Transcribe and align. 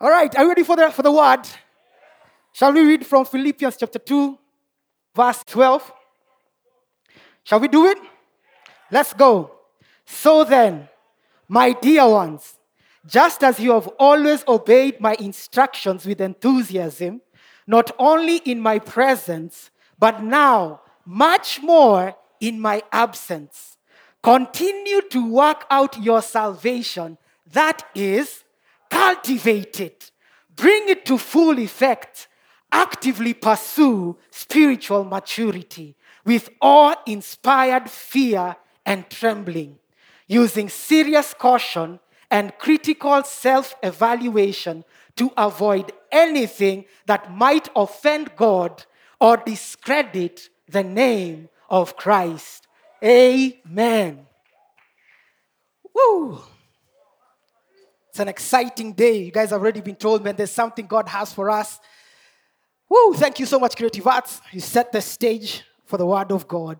All 0.00 0.10
right, 0.10 0.34
are 0.34 0.42
you 0.44 0.48
ready 0.48 0.62
for 0.62 0.76
the, 0.76 0.90
for 0.90 1.02
the 1.02 1.12
word? 1.12 1.42
Shall 2.52 2.72
we 2.72 2.80
read 2.80 3.04
from 3.04 3.26
Philippians 3.26 3.76
chapter 3.76 3.98
2, 3.98 4.38
verse 5.14 5.44
12? 5.46 5.92
Shall 7.44 7.60
we 7.60 7.68
do 7.68 7.84
it? 7.84 7.98
Let's 8.90 9.12
go. 9.12 9.52
So 10.06 10.44
then, 10.44 10.88
my 11.48 11.74
dear 11.74 12.08
ones, 12.08 12.58
just 13.06 13.44
as 13.44 13.60
you 13.60 13.72
have 13.72 13.88
always 13.98 14.42
obeyed 14.48 15.02
my 15.02 15.16
instructions 15.20 16.06
with 16.06 16.22
enthusiasm, 16.22 17.20
not 17.66 17.90
only 17.98 18.38
in 18.38 18.58
my 18.58 18.78
presence, 18.78 19.70
but 19.98 20.22
now 20.22 20.80
much 21.04 21.60
more 21.60 22.16
in 22.40 22.58
my 22.58 22.82
absence, 22.90 23.76
continue 24.22 25.02
to 25.10 25.30
work 25.30 25.66
out 25.70 26.02
your 26.02 26.22
salvation. 26.22 27.18
That 27.52 27.82
is, 27.94 28.44
cultivate 28.90 29.80
it, 29.80 30.10
bring 30.54 30.88
it 30.88 31.06
to 31.06 31.16
full 31.16 31.58
effect, 31.58 32.28
actively 32.72 33.32
pursue 33.32 34.18
spiritual 34.30 35.04
maturity 35.04 35.96
with 36.24 36.50
awe 36.60 36.94
inspired 37.06 37.88
fear 37.88 38.56
and 38.84 39.08
trembling, 39.08 39.78
using 40.26 40.68
serious 40.68 41.32
caution 41.34 41.98
and 42.30 42.56
critical 42.58 43.22
self 43.24 43.74
evaluation 43.82 44.84
to 45.16 45.32
avoid 45.36 45.92
anything 46.12 46.84
that 47.06 47.32
might 47.32 47.68
offend 47.74 48.36
God 48.36 48.84
or 49.20 49.36
discredit 49.38 50.48
the 50.68 50.84
name 50.84 51.48
of 51.68 51.96
Christ. 51.96 52.66
Amen. 53.02 54.26
Woo! 55.94 56.42
An 58.20 58.28
exciting 58.28 58.92
day. 58.92 59.22
You 59.22 59.30
guys 59.30 59.48
have 59.48 59.62
already 59.62 59.80
been 59.80 59.96
told, 59.96 60.22
man, 60.22 60.36
there's 60.36 60.50
something 60.52 60.86
God 60.86 61.08
has 61.08 61.32
for 61.32 61.48
us. 61.48 61.80
Woo! 62.86 63.14
Thank 63.14 63.40
you 63.40 63.46
so 63.46 63.58
much, 63.58 63.74
Creative 63.74 64.06
Arts. 64.06 64.42
You 64.52 64.60
set 64.60 64.92
the 64.92 65.00
stage 65.00 65.64
for 65.86 65.96
the 65.96 66.04
Word 66.04 66.30
of 66.30 66.46
God. 66.46 66.78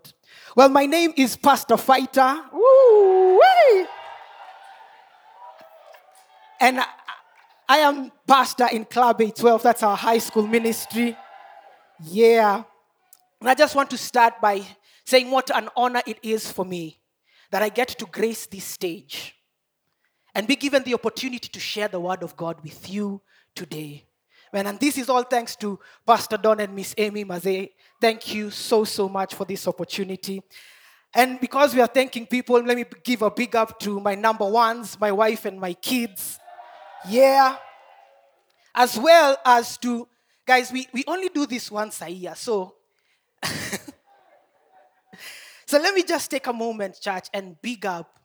Well, 0.55 0.69
my 0.69 0.85
name 0.85 1.13
is 1.17 1.35
Pastor 1.35 1.77
Fighter. 1.77 2.43
Woo! 2.53 3.41
And 6.59 6.79
I, 6.79 6.85
I 7.67 7.77
am 7.79 8.11
pastor 8.27 8.67
in 8.71 8.85
Club 8.85 9.19
A12. 9.19 9.63
That's 9.63 9.81
our 9.81 9.97
high 9.97 10.19
school 10.19 10.45
ministry. 10.45 11.17
Yeah. 12.03 12.63
And 13.39 13.49
I 13.49 13.55
just 13.55 13.75
want 13.75 13.89
to 13.89 13.97
start 13.97 14.39
by 14.39 14.61
saying 15.05 15.31
what 15.31 15.49
an 15.49 15.69
honor 15.75 16.03
it 16.05 16.19
is 16.21 16.51
for 16.51 16.65
me 16.65 16.99
that 17.49 17.63
I 17.63 17.69
get 17.69 17.87
to 17.87 18.05
grace 18.05 18.45
this 18.45 18.65
stage 18.65 19.35
and 20.33 20.47
be 20.47 20.55
given 20.55 20.83
the 20.83 20.93
opportunity 20.93 21.49
to 21.49 21.59
share 21.59 21.87
the 21.87 21.99
word 21.99 22.23
of 22.23 22.35
God 22.37 22.57
with 22.63 22.89
you 22.89 23.21
today. 23.55 24.05
Man, 24.53 24.67
and 24.67 24.79
this 24.79 24.97
is 24.97 25.09
all 25.09 25.23
thanks 25.23 25.55
to 25.57 25.79
Pastor 26.05 26.37
Don 26.37 26.59
and 26.59 26.75
Miss 26.75 26.93
Amy 26.97 27.23
Maze. 27.23 27.69
Thank 28.01 28.33
you 28.33 28.49
so, 28.49 28.83
so 28.83 29.07
much 29.07 29.33
for 29.33 29.45
this 29.45 29.65
opportunity. 29.67 30.41
And 31.13 31.39
because 31.39 31.73
we 31.73 31.81
are 31.81 31.87
thanking 31.87 32.25
people, 32.25 32.61
let 32.61 32.75
me 32.75 32.85
give 33.03 33.21
a 33.21 33.31
big 33.31 33.55
up 33.55 33.79
to 33.79 33.99
my 33.99 34.15
number 34.15 34.49
ones, 34.49 34.99
my 34.99 35.11
wife 35.11 35.45
and 35.45 35.59
my 35.59 35.73
kids. 35.73 36.39
Yeah. 37.07 37.55
As 38.73 38.97
well 38.97 39.37
as 39.45 39.77
to, 39.79 40.07
guys, 40.45 40.71
we, 40.71 40.87
we 40.93 41.03
only 41.07 41.29
do 41.29 41.45
this 41.45 41.69
once 41.71 42.01
a 42.01 42.09
year. 42.09 42.33
So, 42.35 42.75
so 45.65 45.79
let 45.79 45.93
me 45.93 46.03
just 46.03 46.31
take 46.31 46.47
a 46.47 46.53
moment, 46.53 46.99
church, 47.01 47.27
and 47.33 47.61
big 47.61 47.85
up 47.85 48.20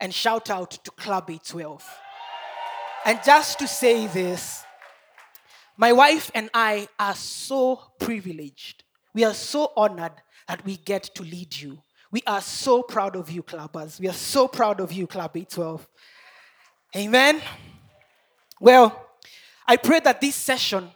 and 0.00 0.12
shout 0.14 0.50
out 0.50 0.70
to 0.70 0.90
Club 0.92 1.28
A12. 1.28 1.82
And 3.04 3.20
just 3.24 3.58
to 3.60 3.68
say 3.68 4.06
this, 4.06 4.62
my 5.76 5.92
wife 5.92 6.30
and 6.34 6.50
I 6.52 6.88
are 6.98 7.14
so 7.14 7.80
privileged. 7.98 8.84
We 9.14 9.24
are 9.24 9.34
so 9.34 9.72
honored 9.76 10.12
that 10.48 10.64
we 10.64 10.76
get 10.76 11.04
to 11.14 11.22
lead 11.22 11.56
you. 11.56 11.82
We 12.10 12.22
are 12.26 12.40
so 12.40 12.82
proud 12.82 13.16
of 13.16 13.30
you, 13.30 13.42
clubbers. 13.42 14.00
We 14.00 14.08
are 14.08 14.14
so 14.14 14.48
proud 14.48 14.80
of 14.80 14.92
you, 14.92 15.06
Club 15.06 15.34
A12. 15.34 15.86
Amen. 16.96 17.40
Well, 18.60 19.06
I 19.66 19.76
pray 19.76 20.00
that 20.00 20.20
this 20.20 20.34
session 20.34 20.90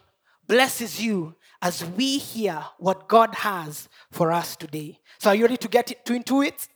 blesses 0.47 1.01
you 1.01 1.35
as 1.61 1.85
we 1.85 2.17
hear 2.17 2.63
what 2.77 3.07
God 3.07 3.33
has 3.35 3.87
for 4.11 4.31
us 4.31 4.55
today. 4.55 4.99
So, 5.19 5.29
are 5.29 5.35
you 5.35 5.43
ready 5.43 5.57
to 5.57 5.67
get 5.67 6.05
to 6.05 6.13
into 6.13 6.41
it? 6.41 6.67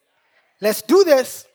Let's 0.62 0.82
do 0.82 1.04
this. 1.04 1.46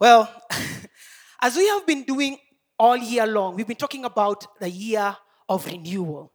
Well, 0.00 0.32
as 1.42 1.56
we 1.56 1.66
have 1.68 1.86
been 1.86 2.04
doing 2.04 2.38
all 2.78 2.96
year 2.96 3.26
long, 3.26 3.56
we've 3.56 3.66
been 3.66 3.76
talking 3.76 4.04
about 4.04 4.46
the 4.60 4.70
year 4.70 5.16
of 5.48 5.66
renewal. 5.66 6.32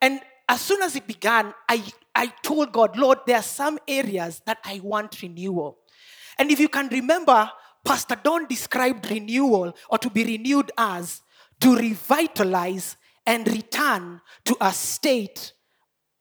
And 0.00 0.20
as 0.48 0.60
soon 0.60 0.82
as 0.82 0.94
it 0.94 1.06
began, 1.06 1.52
I, 1.68 1.82
I 2.14 2.26
told 2.42 2.72
God, 2.72 2.96
Lord, 2.96 3.18
there 3.26 3.36
are 3.36 3.42
some 3.42 3.78
areas 3.88 4.42
that 4.46 4.58
I 4.64 4.80
want 4.80 5.22
renewal. 5.22 5.78
And 6.38 6.50
if 6.50 6.60
you 6.60 6.68
can 6.68 6.88
remember, 6.88 7.50
Pastor 7.84 8.16
Don 8.22 8.46
described 8.46 9.10
renewal 9.10 9.74
or 9.88 9.98
to 9.98 10.10
be 10.10 10.24
renewed 10.24 10.70
as 10.78 11.22
to 11.60 11.76
revitalize 11.76 12.96
and 13.26 13.46
return 13.48 14.20
to 14.44 14.56
a 14.60 14.72
state, 14.72 15.52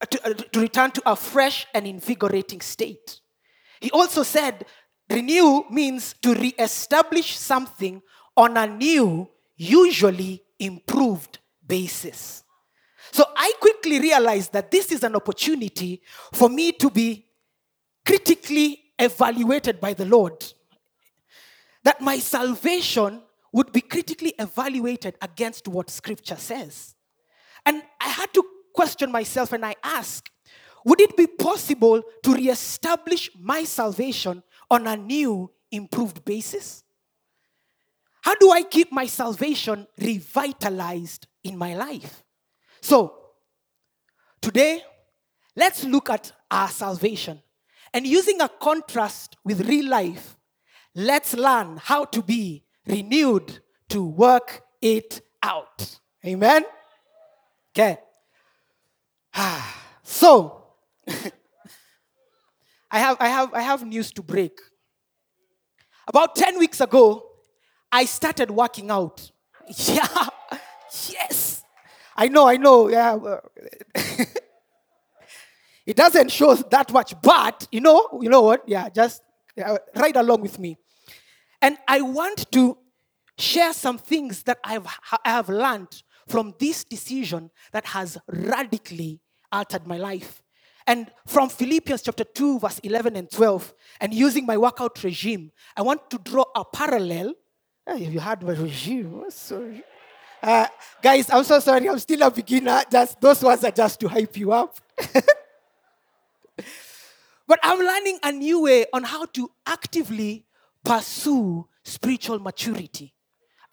to, 0.10 0.30
uh, 0.30 0.34
to 0.34 0.60
return 0.60 0.92
to 0.92 1.02
a 1.06 1.16
fresh 1.16 1.68
and 1.74 1.86
invigorating 1.86 2.62
state. 2.62 3.20
He 3.82 3.92
also 3.92 4.24
said, 4.24 4.66
renew 5.14 5.64
means 5.70 6.16
to 6.22 6.34
re-establish 6.34 7.38
something 7.38 8.02
on 8.36 8.58
a 8.58 8.68
new, 8.68 9.30
usually 9.56 10.44
improved 10.60 11.40
basis. 11.66 12.44
So 13.12 13.26
I 13.36 13.54
quickly 13.60 14.00
realized 14.00 14.54
that 14.54 14.72
this 14.72 14.92
is 14.92 15.04
an 15.04 15.16
opportunity 15.16 16.02
for 16.34 16.50
me 16.50 16.72
to 16.74 16.90
be 16.90 17.26
critically 18.06 18.80
evaluated 18.98 19.80
by 19.80 19.94
the 19.94 20.06
Lord. 20.06 20.44
That 21.84 22.02
my 22.02 22.18
salvation 22.20 23.22
would 23.52 23.72
be 23.72 23.82
critically 23.82 24.34
evaluated 24.40 25.16
against 25.22 25.68
what 25.68 25.90
scripture 25.90 26.38
says. 26.38 26.96
And 27.66 27.84
I 28.02 28.10
had 28.10 28.34
to 28.34 28.44
question 28.74 29.12
myself 29.12 29.54
and 29.54 29.66
I 29.66 29.76
asked, 29.84 30.32
would 30.86 31.00
it 31.00 31.16
be 31.16 31.28
possible 31.28 32.02
to 32.24 32.34
reestablish 32.34 33.30
my 33.40 33.64
salvation 33.64 34.44
on 34.74 34.88
a 34.88 34.98
new, 34.98 35.52
improved 35.72 36.26
basis? 36.26 36.84
How 38.22 38.36
do 38.36 38.52
I 38.52 38.64
keep 38.64 38.92
my 38.92 39.06
salvation 39.06 39.88
revitalized 40.00 41.28
in 41.44 41.58
my 41.58 41.76
life? 41.76 42.24
So, 42.82 43.14
today, 44.42 44.82
let's 45.56 45.84
look 45.84 46.10
at 46.10 46.32
our 46.50 46.70
salvation. 46.70 47.42
And 47.94 48.08
using 48.08 48.42
a 48.42 48.50
contrast 48.50 49.36
with 49.44 49.68
real 49.68 49.90
life, 49.90 50.38
let's 50.96 51.36
learn 51.36 51.78
how 51.78 52.06
to 52.06 52.24
be 52.24 52.64
renewed 52.88 53.60
to 53.90 54.04
work 54.04 54.64
it 54.82 55.22
out. 55.42 56.00
Amen? 56.26 56.64
Okay. 57.72 57.98
So, 60.06 60.66
I 62.94 63.00
have, 63.00 63.18
I, 63.20 63.28
have, 63.28 63.54
I 63.56 63.62
have 63.62 63.84
news 63.84 64.12
to 64.12 64.22
break. 64.22 64.52
About 66.08 66.36
10 66.36 66.60
weeks 66.60 66.80
ago, 66.80 67.26
I 67.92 68.06
started 68.06 68.52
working 68.52 68.92
out. 68.92 69.32
Yeah, 69.78 70.28
yes. 71.10 71.64
I 72.16 72.28
know, 72.28 72.48
I 72.48 72.58
know. 72.58 72.90
Yeah. 72.90 73.18
it 75.86 75.96
doesn't 75.96 76.32
show 76.32 76.54
that 76.54 76.92
much, 76.92 77.16
but 77.22 77.68
you 77.72 77.82
know, 77.82 78.20
you 78.22 78.30
know 78.30 78.42
what? 78.42 78.68
Yeah, 78.68 78.90
just 78.90 79.24
uh, 79.64 79.78
ride 79.96 80.18
along 80.18 80.42
with 80.42 80.60
me. 80.60 80.78
And 81.62 81.78
I 81.88 82.02
want 82.02 82.52
to 82.52 82.78
share 83.40 83.74
some 83.74 83.98
things 83.98 84.44
that 84.44 84.60
I've, 84.64 84.86
I 85.26 85.32
have 85.32 85.50
learned 85.50 86.04
from 86.28 86.54
this 86.60 86.84
decision 86.84 87.50
that 87.72 87.86
has 87.86 88.20
radically 88.28 89.22
altered 89.52 89.88
my 89.88 89.98
life. 89.98 90.43
And 90.86 91.12
from 91.26 91.50
Philippians 91.50 92.02
chapter 92.02 92.24
2, 92.24 92.60
verse 92.60 92.80
11 92.80 93.16
and 93.16 93.32
12, 93.32 93.74
and 94.02 94.14
using 94.14 94.46
my 94.46 94.58
workout 94.58 95.04
regime, 95.04 95.52
I 95.78 95.82
want 95.82 96.10
to 96.10 96.18
draw 96.18 96.46
a 96.56 96.66
parallel. 96.66 97.34
Hey, 97.86 98.06
you 98.06 98.20
had 98.20 98.44
my 98.44 98.54
regime. 98.54 99.24
Sorry. 99.30 99.84
Uh, 100.42 100.68
guys, 101.02 101.30
I'm 101.30 101.44
so 101.46 101.60
sorry. 101.60 101.88
I'm 101.88 102.00
still 102.00 102.22
a 102.22 102.32
beginner. 102.32 102.84
Just 102.92 103.22
those 103.22 103.42
words 103.42 103.64
are 103.64 103.72
just 103.72 104.00
to 104.02 104.10
hype 104.10 104.36
you 104.36 104.52
up. 104.52 104.76
but 107.48 107.60
I'm 107.64 107.80
learning 107.80 108.20
a 108.24 108.32
new 108.32 108.64
way 108.64 108.86
on 108.92 109.04
how 109.04 109.26
to 109.26 109.50
actively 109.66 110.46
pursue 110.84 111.66
spiritual 111.84 112.40
maturity. 112.40 113.14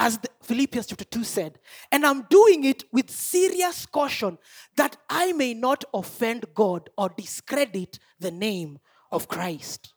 As 0.03 0.19
Philippians 0.43 0.87
chapter 0.87 1.05
2 1.05 1.25
said, 1.25 1.59
and 1.93 2.07
I'm 2.07 2.23
doing 2.31 2.65
it 2.65 2.85
with 2.91 3.11
serious 3.11 3.85
caution 3.85 4.39
that 4.77 4.97
I 5.11 5.35
may 5.35 5.53
not 5.53 5.85
offend 5.93 6.47
God 6.55 6.89
or 6.97 7.11
discredit 7.11 7.99
the 8.19 8.31
name 8.31 8.79
of 9.13 9.29
Christ. 9.29 9.93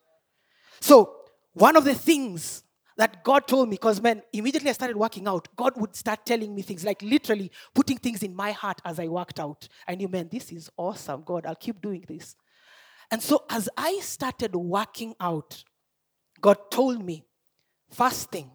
So, 0.81 1.15
one 1.53 1.77
of 1.77 1.85
the 1.85 1.95
things 1.95 2.65
that 2.97 3.23
God 3.23 3.47
told 3.47 3.69
me, 3.69 3.75
because 3.75 4.01
man, 4.01 4.21
immediately 4.33 4.69
I 4.71 4.73
started 4.73 4.97
working 4.97 5.25
out, 5.25 5.47
God 5.55 5.71
would 5.77 5.95
start 5.95 6.25
telling 6.25 6.53
me 6.53 6.63
things, 6.63 6.83
like 6.83 7.01
literally 7.01 7.49
putting 7.73 7.97
things 7.97 8.23
in 8.23 8.35
my 8.35 8.51
heart 8.51 8.81
as 8.83 8.99
I 8.99 9.07
worked 9.07 9.39
out. 9.39 9.69
I 9.87 9.95
knew, 9.95 10.09
man, 10.09 10.27
this 10.29 10.51
is 10.51 10.69
awesome. 10.75 11.23
God, 11.25 11.45
I'll 11.45 11.55
keep 11.55 11.81
doing 11.81 12.03
this. 12.05 12.35
And 13.09 13.23
so 13.23 13.45
as 13.49 13.69
I 13.77 13.99
started 14.01 14.53
working 14.53 15.15
out, 15.21 15.63
God 16.41 16.57
told 16.69 17.01
me, 17.01 17.23
first 17.89 18.31
thing, 18.31 18.51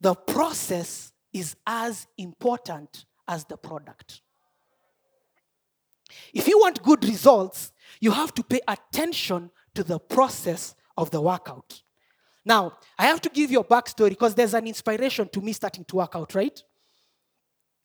the 0.00 0.14
process 0.14 1.12
is 1.32 1.56
as 1.66 2.06
important 2.18 3.04
as 3.28 3.44
the 3.44 3.56
product. 3.56 4.22
If 6.32 6.48
you 6.48 6.58
want 6.58 6.82
good 6.82 7.04
results, 7.04 7.72
you 8.00 8.10
have 8.10 8.32
to 8.34 8.42
pay 8.42 8.60
attention 8.68 9.50
to 9.74 9.82
the 9.82 9.98
process 9.98 10.74
of 10.96 11.10
the 11.10 11.20
workout. 11.20 11.82
Now, 12.44 12.78
I 12.98 13.06
have 13.06 13.20
to 13.22 13.28
give 13.28 13.50
you 13.50 13.60
a 13.60 13.64
backstory 13.64 14.10
because 14.10 14.34
there's 14.34 14.54
an 14.54 14.66
inspiration 14.66 15.28
to 15.30 15.40
me 15.40 15.52
starting 15.52 15.84
to 15.86 15.96
work 15.96 16.14
out, 16.14 16.34
right? 16.34 16.62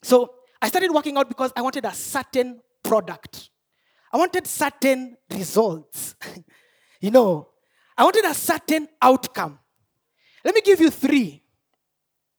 So 0.03 0.35
I 0.61 0.69
started 0.69 0.91
working 0.91 1.17
out 1.17 1.27
because 1.27 1.51
I 1.55 1.61
wanted 1.61 1.85
a 1.85 1.93
certain 1.93 2.61
product. 2.83 3.49
I 4.13 4.17
wanted 4.17 4.45
certain 4.45 5.17
results. 5.31 6.15
you 7.01 7.11
know, 7.11 7.49
I 7.97 8.03
wanted 8.03 8.25
a 8.25 8.33
certain 8.33 8.87
outcome. 9.01 9.59
Let 10.43 10.55
me 10.55 10.61
give 10.61 10.79
you 10.79 10.89
three. 10.89 11.40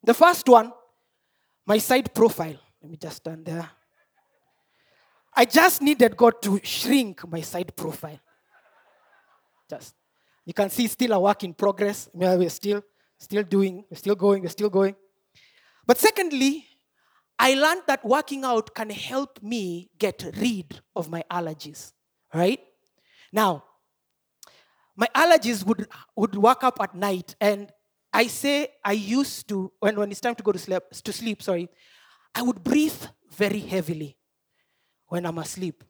The 0.02 0.14
first 0.14 0.48
one, 0.48 0.72
my 1.66 1.78
side 1.78 2.12
profile. 2.12 2.56
Let 2.82 2.90
me 2.90 2.96
just 2.96 3.18
stand 3.18 3.44
there. 3.44 3.70
I 5.34 5.44
just 5.44 5.80
needed 5.80 6.16
God 6.16 6.42
to 6.42 6.60
shrink 6.62 7.26
my 7.28 7.40
side 7.40 7.74
profile. 7.74 8.20
Just 9.70 9.94
you 10.44 10.52
can 10.52 10.70
see 10.70 10.88
still 10.88 11.12
a 11.12 11.20
work 11.20 11.44
in 11.44 11.54
progress. 11.54 12.08
We're 12.12 12.48
still, 12.48 12.82
still 13.18 13.44
doing, 13.44 13.84
we're 13.88 13.96
still 13.96 14.16
going, 14.16 14.42
we're 14.42 14.48
still 14.48 14.70
going. 14.70 14.96
But 15.86 15.98
secondly, 15.98 16.66
I 17.38 17.54
learned 17.54 17.82
that 17.86 18.04
working 18.04 18.44
out 18.44 18.74
can 18.74 18.90
help 18.90 19.42
me 19.42 19.90
get 19.98 20.24
rid 20.36 20.80
of 20.94 21.08
my 21.10 21.24
allergies. 21.30 21.92
Right? 22.34 22.60
Now, 23.32 23.64
my 24.96 25.08
allergies 25.14 25.64
would, 25.64 25.88
would 26.16 26.34
wake 26.34 26.62
up 26.62 26.78
at 26.80 26.94
night, 26.94 27.34
and 27.40 27.70
I 28.12 28.26
say 28.26 28.68
I 28.84 28.92
used 28.92 29.48
to, 29.48 29.72
when, 29.80 29.96
when 29.96 30.10
it's 30.10 30.20
time 30.20 30.34
to 30.34 30.42
go 30.42 30.52
to 30.52 30.58
sleep, 30.58 30.82
to 30.90 31.12
sleep, 31.12 31.42
sorry, 31.42 31.68
I 32.34 32.42
would 32.42 32.62
breathe 32.62 33.06
very 33.30 33.60
heavily 33.60 34.16
when 35.08 35.24
I'm 35.24 35.38
asleep. 35.38 35.82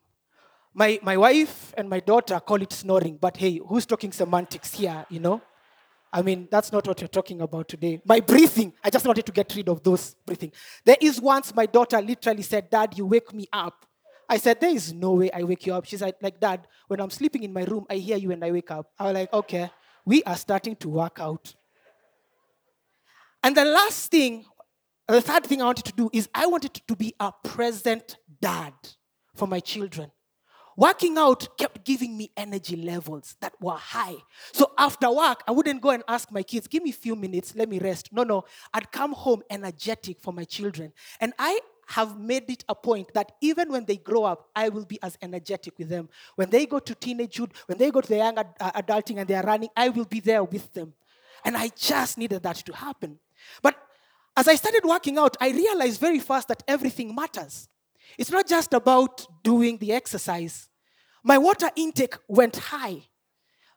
My, 0.74 0.98
my 1.02 1.16
wife 1.16 1.74
and 1.76 1.88
my 1.88 2.00
daughter 2.00 2.38
call 2.40 2.62
it 2.62 2.72
snoring, 2.72 3.18
but 3.20 3.36
hey, 3.36 3.60
who's 3.66 3.84
talking 3.84 4.12
semantics 4.12 4.72
here, 4.74 5.04
you 5.10 5.20
know? 5.20 5.42
I 6.12 6.22
mean, 6.22 6.46
that's 6.50 6.70
not 6.72 6.86
what 6.86 7.00
you're 7.00 7.08
talking 7.08 7.40
about 7.40 7.68
today. 7.68 8.00
My 8.04 8.20
breathing, 8.20 8.72
I 8.84 8.90
just 8.90 9.06
wanted 9.06 9.24
to 9.26 9.32
get 9.32 9.54
rid 9.56 9.68
of 9.68 9.82
those 9.82 10.14
breathing. 10.26 10.52
There 10.84 10.96
is 11.00 11.20
once 11.20 11.54
my 11.54 11.66
daughter 11.66 12.00
literally 12.00 12.42
said, 12.42 12.68
Dad, 12.68 12.96
you 12.96 13.06
wake 13.06 13.32
me 13.32 13.46
up. 13.52 13.86
I 14.28 14.36
said, 14.36 14.60
There 14.60 14.74
is 14.74 14.92
no 14.92 15.12
way 15.12 15.30
I 15.30 15.42
wake 15.42 15.66
you 15.66 15.74
up. 15.74 15.86
She's 15.86 16.02
like, 16.02 16.16
like 16.20 16.38
Dad, 16.38 16.66
when 16.88 17.00
I'm 17.00 17.10
sleeping 17.10 17.42
in 17.44 17.52
my 17.52 17.64
room, 17.64 17.86
I 17.88 17.96
hear 17.96 18.16
you 18.18 18.30
and 18.30 18.44
I 18.44 18.50
wake 18.50 18.70
up. 18.70 18.90
I 18.98 19.04
was 19.04 19.14
like, 19.14 19.32
Okay, 19.32 19.70
we 20.04 20.22
are 20.24 20.36
starting 20.36 20.76
to 20.76 20.88
work 20.88 21.18
out. 21.18 21.54
And 23.42 23.56
the 23.56 23.64
last 23.64 24.10
thing, 24.10 24.44
the 25.08 25.20
third 25.20 25.44
thing 25.44 25.62
I 25.62 25.66
wanted 25.66 25.84
to 25.86 25.92
do 25.92 26.10
is 26.12 26.28
I 26.34 26.46
wanted 26.46 26.74
to 26.74 26.96
be 26.96 27.14
a 27.18 27.32
present 27.32 28.16
dad 28.40 28.74
for 29.34 29.48
my 29.48 29.60
children. 29.60 30.10
Working 30.76 31.18
out 31.18 31.58
kept 31.58 31.84
giving 31.84 32.16
me 32.16 32.30
energy 32.36 32.76
levels 32.76 33.36
that 33.40 33.52
were 33.60 33.76
high. 33.76 34.16
So 34.52 34.72
after 34.78 35.10
work, 35.10 35.42
I 35.46 35.50
wouldn't 35.50 35.82
go 35.82 35.90
and 35.90 36.02
ask 36.08 36.32
my 36.32 36.42
kids, 36.42 36.66
give 36.66 36.82
me 36.82 36.90
a 36.90 36.94
few 36.94 37.14
minutes, 37.14 37.54
let 37.54 37.68
me 37.68 37.78
rest. 37.78 38.10
No, 38.10 38.22
no. 38.22 38.44
I'd 38.72 38.90
come 38.90 39.12
home 39.12 39.42
energetic 39.50 40.20
for 40.20 40.32
my 40.32 40.44
children. 40.44 40.92
And 41.20 41.34
I 41.38 41.60
have 41.88 42.18
made 42.18 42.48
it 42.48 42.64
a 42.70 42.74
point 42.74 43.12
that 43.12 43.32
even 43.42 43.70
when 43.70 43.84
they 43.84 43.96
grow 43.96 44.24
up, 44.24 44.48
I 44.56 44.70
will 44.70 44.86
be 44.86 44.98
as 45.02 45.18
energetic 45.20 45.78
with 45.78 45.90
them. 45.90 46.08
When 46.36 46.48
they 46.48 46.64
go 46.64 46.78
to 46.78 46.94
teenagehood, 46.94 47.50
when 47.66 47.76
they 47.76 47.90
go 47.90 48.00
to 48.00 48.08
the 48.08 48.16
young 48.16 48.38
ad- 48.38 48.54
uh, 48.58 48.72
adulting 48.72 49.18
and 49.18 49.28
they 49.28 49.34
are 49.34 49.44
running, 49.44 49.68
I 49.76 49.90
will 49.90 50.06
be 50.06 50.20
there 50.20 50.42
with 50.42 50.72
them. 50.72 50.94
And 51.44 51.56
I 51.56 51.68
just 51.76 52.16
needed 52.16 52.42
that 52.44 52.56
to 52.56 52.72
happen. 52.72 53.18
But 53.62 53.76
as 54.36 54.48
I 54.48 54.54
started 54.54 54.84
working 54.84 55.18
out, 55.18 55.36
I 55.40 55.50
realized 55.50 56.00
very 56.00 56.18
fast 56.18 56.48
that 56.48 56.62
everything 56.66 57.14
matters. 57.14 57.68
It's 58.18 58.30
not 58.30 58.46
just 58.46 58.72
about 58.72 59.26
doing 59.42 59.78
the 59.78 59.92
exercise. 59.92 60.68
My 61.22 61.38
water 61.38 61.70
intake 61.76 62.16
went 62.28 62.56
high. 62.56 63.02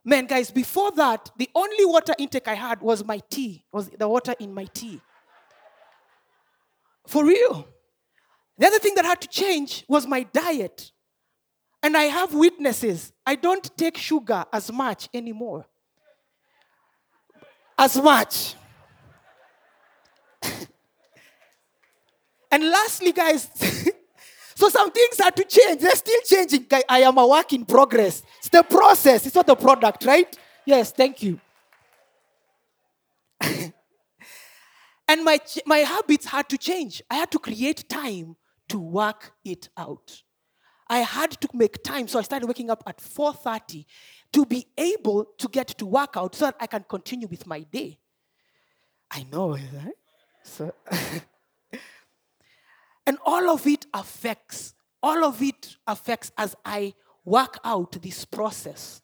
Man, 0.04 0.28
guys, 0.28 0.52
before 0.52 0.92
that, 0.92 1.32
the 1.38 1.50
only 1.56 1.86
water 1.86 2.14
intake 2.20 2.48
I 2.48 2.54
had 2.54 2.82
was 2.82 3.04
my 3.04 3.20
tea, 3.30 3.66
was 3.72 3.90
the 3.90 4.08
water 4.08 4.36
in 4.40 4.54
my 4.54 4.66
tea. 4.66 5.02
For 7.08 7.26
real. 7.26 7.68
The 8.58 8.68
other 8.68 8.80
thing 8.80 8.96
that 8.96 9.06
had 9.06 9.22
to 9.22 9.28
change 9.28 9.84
was 9.88 10.08
my 10.08 10.24
diet. 10.24 10.92
And 11.84 11.96
I 11.96 12.04
have 12.04 12.34
witnesses. 12.34 13.14
I 13.26 13.36
don't 13.36 13.70
take 13.78 13.98
sugar 13.98 14.46
as 14.52 14.72
much 14.72 15.10
anymore. 15.14 15.66
As 17.78 18.02
much. 18.02 18.56
And 22.56 22.70
lastly, 22.70 23.12
guys, 23.12 23.50
So 24.56 24.70
some 24.70 24.90
things 24.90 25.18
had 25.18 25.36
to 25.36 25.44
change. 25.44 25.82
They're 25.82 25.96
still 25.96 26.22
changing. 26.22 26.66
I 26.88 27.02
am 27.02 27.18
a 27.18 27.28
work 27.28 27.52
in 27.52 27.66
progress. 27.66 28.24
It's 28.40 28.48
the 28.50 28.64
process, 28.64 29.26
it's 29.26 29.36
not 29.36 29.48
the 29.48 29.56
product, 29.56 30.06
right? 30.06 30.36
Yes, 30.66 30.92
thank 30.94 31.22
you. 31.22 31.40
and 33.42 33.74
my, 35.24 35.40
my 35.66 35.80
habits 35.80 36.26
had 36.26 36.48
to 36.50 36.58
change. 36.58 37.02
I 37.12 37.16
had 37.16 37.32
to 37.32 37.40
create 37.40 37.90
time 37.90 38.38
to 38.70 38.80
work 38.80 39.34
it 39.44 39.68
out. 39.78 40.24
I 40.88 41.00
had 41.00 41.32
to 41.32 41.50
make 41.54 41.84
time, 41.84 42.08
so 42.08 42.20
I 42.20 42.22
started 42.22 42.48
waking 42.48 42.70
up 42.70 42.84
at 42.88 42.98
4:30 42.98 43.86
to 44.34 44.46
be 44.46 44.68
able 44.78 45.26
to 45.38 45.48
get 45.50 45.68
to 45.80 45.86
work 45.86 46.16
out 46.16 46.36
so 46.36 46.46
that 46.46 46.56
I 46.60 46.68
can 46.68 46.86
continue 46.88 47.28
with 47.28 47.46
my 47.48 47.62
day. 47.62 48.00
I 49.12 49.26
know, 49.32 49.52
right? 49.52 49.98
So 50.44 50.74
And 53.08 53.18
all 53.26 53.50
of 53.50 53.68
it 53.68 53.86
affects, 53.94 54.74
all 55.02 55.24
of 55.24 55.42
it 55.42 55.78
affects 55.86 56.32
as 56.38 56.56
I 56.66 56.94
work 57.24 57.60
out 57.64 58.02
this 58.02 58.26
process. 58.26 59.02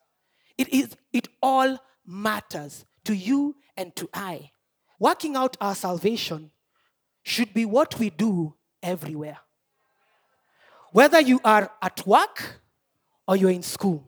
It 0.57 0.69
is 0.69 0.95
it 1.11 1.27
all 1.41 1.77
matters 2.05 2.85
to 3.05 3.13
you 3.13 3.55
and 3.77 3.95
to 3.95 4.09
I. 4.13 4.51
Working 4.99 5.35
out 5.35 5.57
our 5.59 5.75
salvation 5.75 6.51
should 7.23 7.53
be 7.53 7.65
what 7.65 7.99
we 7.99 8.09
do 8.09 8.55
everywhere. 8.81 9.39
Whether 10.91 11.21
you 11.21 11.39
are 11.43 11.71
at 11.81 12.05
work 12.05 12.61
or 13.27 13.35
you're 13.35 13.51
in 13.51 13.63
school, 13.63 14.07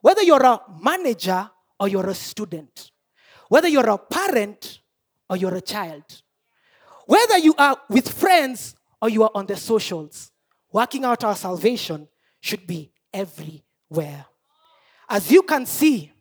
whether 0.00 0.22
you're 0.22 0.42
a 0.42 0.60
manager 0.80 1.50
or 1.80 1.88
you're 1.88 2.08
a 2.08 2.14
student, 2.14 2.90
whether 3.48 3.68
you're 3.68 3.88
a 3.88 3.98
parent 3.98 4.80
or 5.28 5.36
you're 5.36 5.54
a 5.54 5.60
child, 5.60 6.22
whether 7.06 7.38
you 7.38 7.54
are 7.58 7.76
with 7.88 8.08
friends 8.08 8.76
or 9.00 9.08
you 9.08 9.22
are 9.22 9.30
on 9.34 9.46
the 9.46 9.56
socials. 9.56 10.30
Working 10.72 11.04
out 11.04 11.24
our 11.24 11.36
salvation 11.36 12.08
should 12.40 12.66
be 12.66 12.92
everywhere. 13.12 14.26
As 15.08 15.30
you 15.30 15.42
can 15.42 15.64
see, 15.66 16.12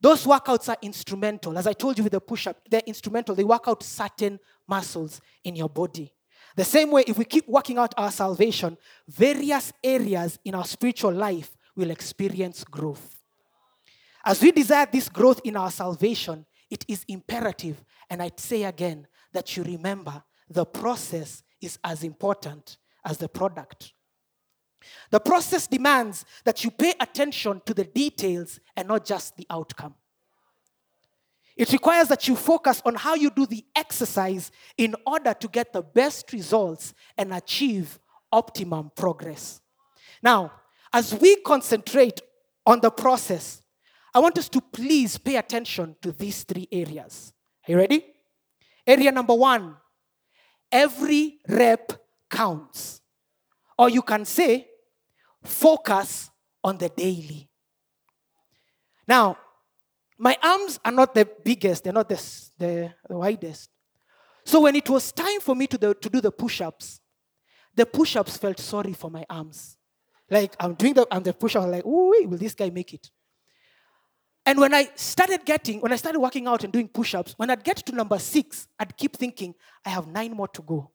those 0.00 0.26
workouts 0.26 0.68
are 0.68 0.76
instrumental. 0.82 1.56
As 1.56 1.66
I 1.66 1.72
told 1.72 1.96
you 1.96 2.04
with 2.04 2.12
the 2.12 2.20
push 2.20 2.46
up, 2.46 2.60
they're 2.68 2.82
instrumental. 2.86 3.34
They 3.34 3.44
work 3.44 3.64
out 3.66 3.82
certain 3.82 4.38
muscles 4.66 5.20
in 5.44 5.56
your 5.56 5.68
body. 5.68 6.12
The 6.56 6.64
same 6.64 6.90
way, 6.90 7.04
if 7.06 7.16
we 7.18 7.24
keep 7.24 7.48
working 7.48 7.78
out 7.78 7.94
our 7.96 8.10
salvation, 8.10 8.76
various 9.08 9.72
areas 9.82 10.38
in 10.44 10.54
our 10.54 10.64
spiritual 10.64 11.12
life 11.12 11.56
will 11.74 11.90
experience 11.90 12.64
growth. 12.64 13.22
As 14.24 14.40
we 14.40 14.52
desire 14.52 14.86
this 14.90 15.08
growth 15.08 15.40
in 15.44 15.56
our 15.56 15.70
salvation, 15.70 16.46
it 16.70 16.84
is 16.88 17.04
imperative, 17.08 17.82
and 18.08 18.22
I'd 18.22 18.38
say 18.38 18.64
again, 18.64 19.06
that 19.32 19.56
you 19.56 19.64
remember 19.64 20.22
the 20.48 20.64
process 20.64 21.42
is 21.64 21.78
as 21.82 22.04
important 22.04 22.78
as 23.04 23.18
the 23.18 23.28
product. 23.28 23.92
The 25.10 25.20
process 25.20 25.66
demands 25.66 26.24
that 26.44 26.62
you 26.64 26.70
pay 26.70 26.94
attention 27.00 27.62
to 27.66 27.74
the 27.74 27.84
details 27.84 28.60
and 28.76 28.88
not 28.88 29.04
just 29.04 29.36
the 29.36 29.46
outcome. 29.50 29.94
It 31.56 31.72
requires 31.72 32.08
that 32.08 32.26
you 32.26 32.34
focus 32.34 32.82
on 32.84 32.96
how 32.96 33.14
you 33.14 33.30
do 33.30 33.46
the 33.46 33.64
exercise 33.76 34.50
in 34.76 34.94
order 35.06 35.34
to 35.34 35.48
get 35.48 35.72
the 35.72 35.82
best 35.82 36.32
results 36.32 36.94
and 37.16 37.32
achieve 37.32 37.98
optimum 38.32 38.90
progress. 38.96 39.60
Now, 40.22 40.52
as 40.92 41.14
we 41.14 41.36
concentrate 41.36 42.20
on 42.66 42.80
the 42.80 42.90
process, 42.90 43.62
I 44.12 44.18
want 44.18 44.38
us 44.38 44.48
to 44.50 44.60
please 44.60 45.16
pay 45.16 45.36
attention 45.36 45.96
to 46.02 46.12
these 46.12 46.42
three 46.42 46.68
areas. 46.70 47.32
Are 47.66 47.72
you 47.72 47.78
ready? 47.78 48.04
Area 48.86 49.12
number 49.12 49.34
one 49.34 49.76
every 50.74 51.38
rep 51.48 51.92
counts. 52.28 53.00
Or 53.78 53.88
you 53.88 54.02
can 54.02 54.26
say, 54.26 54.68
focus 55.42 56.30
on 56.62 56.76
the 56.76 56.88
daily. 56.90 57.48
Now, 59.08 59.38
My 60.18 60.36
arms 60.42 60.78
are 60.84 60.92
not 60.92 61.14
the 61.14 61.28
biggest, 61.44 61.84
they're 61.84 61.92
not 61.92 62.08
the, 62.08 62.16
the, 62.58 62.94
the 63.08 63.16
widest. 63.16 63.70
So 64.44 64.60
when 64.60 64.76
it 64.76 64.88
was 64.88 65.10
time 65.12 65.40
for 65.40 65.54
me 65.54 65.66
to, 65.66 65.78
the, 65.78 65.94
to 65.94 66.08
do 66.08 66.20
the 66.20 66.30
push 66.30 66.60
ups, 66.60 67.00
the 67.74 67.84
push 67.84 68.14
ups 68.16 68.36
felt 68.36 68.60
sorry 68.60 68.92
for 68.92 69.10
my 69.10 69.24
arms. 69.28 69.76
Like 70.30 70.54
I'm 70.60 70.74
doing 70.74 70.94
the, 70.94 71.06
I'm 71.10 71.22
the 71.22 71.32
push 71.32 71.56
up, 71.56 71.68
like, 71.68 71.84
ooh, 71.84 72.14
will 72.28 72.38
this 72.38 72.54
guy 72.54 72.70
make 72.70 72.94
it? 72.94 73.10
And 74.46 74.58
when 74.60 74.74
I 74.74 74.90
started 74.94 75.44
getting, 75.44 75.80
when 75.80 75.92
I 75.92 75.96
started 75.96 76.20
working 76.20 76.46
out 76.46 76.64
and 76.64 76.72
doing 76.72 76.88
push 76.88 77.14
ups, 77.14 77.34
when 77.36 77.50
I'd 77.50 77.64
get 77.64 77.78
to 77.78 77.94
number 77.94 78.18
six, 78.18 78.68
I'd 78.78 78.96
keep 78.96 79.16
thinking, 79.16 79.54
I 79.84 79.88
have 79.90 80.06
nine 80.06 80.32
more 80.32 80.48
to 80.48 80.62
go. 80.62 80.90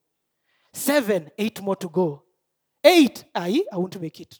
Seven, 0.71 1.31
eight 1.37 1.59
more 1.61 1.75
to 1.77 1.89
go. 1.89 2.23
Eight, 2.83 3.23
I, 3.33 3.63
I 3.73 3.77
won't 3.77 3.99
make 3.99 4.19
it. 4.21 4.39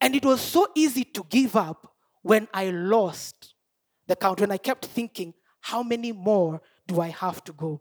And 0.00 0.14
it 0.14 0.24
was 0.24 0.42
so 0.42 0.68
easy 0.74 1.04
to 1.04 1.24
give 1.28 1.56
up 1.56 1.90
when 2.22 2.48
I 2.52 2.70
lost 2.70 3.54
the 4.06 4.14
count, 4.14 4.40
when 4.40 4.52
I 4.52 4.58
kept 4.58 4.86
thinking, 4.86 5.32
how 5.60 5.82
many 5.82 6.12
more 6.12 6.60
do 6.86 7.00
I 7.00 7.08
have 7.08 7.42
to 7.44 7.52
go? 7.52 7.80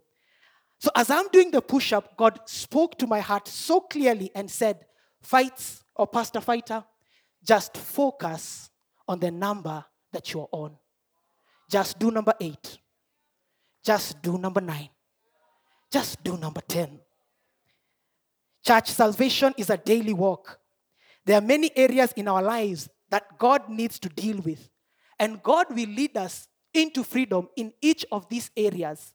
So 0.79 0.89
as 0.95 1.09
I'm 1.09 1.27
doing 1.29 1.51
the 1.51 1.61
push 1.61 1.91
up, 1.91 2.15
God 2.15 2.39
spoke 2.45 2.97
to 2.99 3.07
my 3.07 3.19
heart 3.19 3.47
so 3.47 3.81
clearly 3.81 4.31
and 4.33 4.49
said, 4.49 4.85
Fights 5.21 5.83
or 5.95 6.07
Pastor 6.07 6.41
Fighter, 6.41 6.83
just 7.43 7.75
focus 7.75 8.69
on 9.07 9.19
the 9.19 9.31
number 9.31 9.83
that 10.15 10.33
you're 10.33 10.49
on. 10.51 10.75
Just 11.69 11.99
do 11.99 12.09
number 12.09 12.33
eight. 12.39 12.79
Just 13.83 14.21
do 14.21 14.37
number 14.37 14.61
nine. 14.61 14.89
Just 15.91 16.23
do 16.23 16.37
number 16.37 16.61
10. 16.67 16.99
Church, 18.65 18.89
salvation 18.89 19.53
is 19.57 19.69
a 19.69 19.77
daily 19.77 20.13
walk. 20.13 20.59
There 21.25 21.37
are 21.37 21.41
many 21.41 21.71
areas 21.75 22.11
in 22.13 22.27
our 22.27 22.41
lives 22.41 22.89
that 23.09 23.37
God 23.37 23.69
needs 23.69 23.99
to 23.99 24.09
deal 24.09 24.39
with. 24.39 24.69
And 25.19 25.41
God 25.43 25.67
will 25.69 25.89
lead 25.89 26.17
us 26.17 26.47
into 26.73 27.03
freedom 27.03 27.47
in 27.55 27.71
each 27.81 28.05
of 28.11 28.27
these 28.27 28.49
areas 28.57 29.13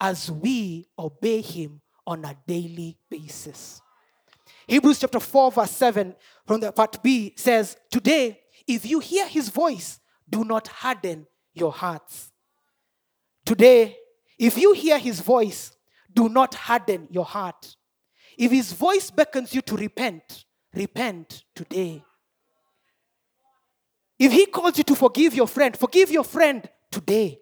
as 0.00 0.30
we 0.30 0.86
obey 0.98 1.40
Him 1.40 1.80
on 2.06 2.24
a 2.24 2.36
daily 2.46 2.96
basis. 3.10 3.80
Hebrews 4.66 5.00
chapter 5.00 5.20
4, 5.20 5.52
verse 5.52 5.70
7 5.70 6.14
from 6.46 6.60
the 6.60 6.72
part 6.72 7.02
B 7.02 7.34
says, 7.36 7.76
Today, 7.90 8.40
if 8.66 8.86
you 8.86 9.00
hear 9.00 9.26
His 9.26 9.48
voice, 9.48 10.00
do 10.32 10.44
not 10.44 10.66
harden 10.66 11.26
your 11.52 11.70
hearts. 11.70 12.32
Today, 13.44 13.96
if 14.38 14.56
you 14.56 14.72
hear 14.72 14.98
His 14.98 15.20
voice, 15.20 15.76
do 16.12 16.28
not 16.28 16.54
harden 16.54 17.06
your 17.10 17.26
heart. 17.26 17.76
If 18.38 18.50
His 18.50 18.72
voice 18.72 19.10
beckons 19.10 19.54
you 19.54 19.60
to 19.62 19.76
repent, 19.76 20.46
repent 20.74 21.44
today. 21.54 22.02
If 24.18 24.32
He 24.32 24.46
calls 24.46 24.78
you 24.78 24.84
to 24.84 24.94
forgive 24.94 25.34
your 25.34 25.46
friend, 25.46 25.76
forgive 25.76 26.10
your 26.10 26.24
friend 26.24 26.66
today. 26.90 27.38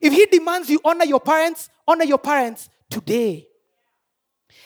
If 0.00 0.12
He 0.12 0.26
demands 0.26 0.68
you 0.68 0.80
honor 0.84 1.06
your 1.06 1.20
parents, 1.20 1.70
honor 1.88 2.04
your 2.04 2.18
parents 2.18 2.68
today. 2.90 3.48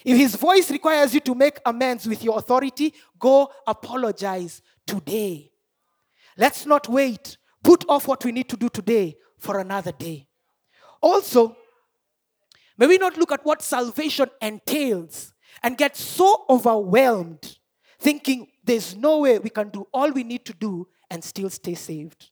If 0.05 0.17
His 0.17 0.35
voice 0.35 0.69
requires 0.71 1.15
you 1.15 1.21
to 1.21 1.35
make 1.35 1.61
amends 1.65 2.07
with 2.09 2.25
your 2.25 2.39
authority, 2.39 2.93
go 3.19 3.53
apologize 3.67 4.63
today. 4.85 5.50
Let's 6.41 6.65
not 6.65 6.89
wait. 6.89 7.37
Put 7.63 7.85
off 7.87 8.09
what 8.09 8.25
we 8.25 8.33
need 8.33 8.49
to 8.49 8.57
do 8.57 8.71
today 8.71 9.17
for 9.39 9.59
another 9.61 9.93
day. 9.93 10.27
Also, 11.03 11.55
may 12.79 12.87
we 12.87 12.97
not 12.97 13.19
look 13.19 13.31
at 13.31 13.45
what 13.45 13.61
salvation 13.61 14.31
entails 14.41 15.35
and 15.63 15.77
get 15.77 15.99
so 15.99 16.47
overwhelmed 16.49 17.59
thinking 17.99 18.47
there's 18.65 18.97
no 18.97 19.19
way 19.19 19.39
we 19.39 19.51
can 19.51 19.69
do 19.69 19.87
all 19.93 20.11
we 20.11 20.25
need 20.25 20.47
to 20.47 20.55
do 20.55 20.89
and 21.11 21.23
still 21.23 21.51
stay 21.51 21.75
saved. 21.75 22.31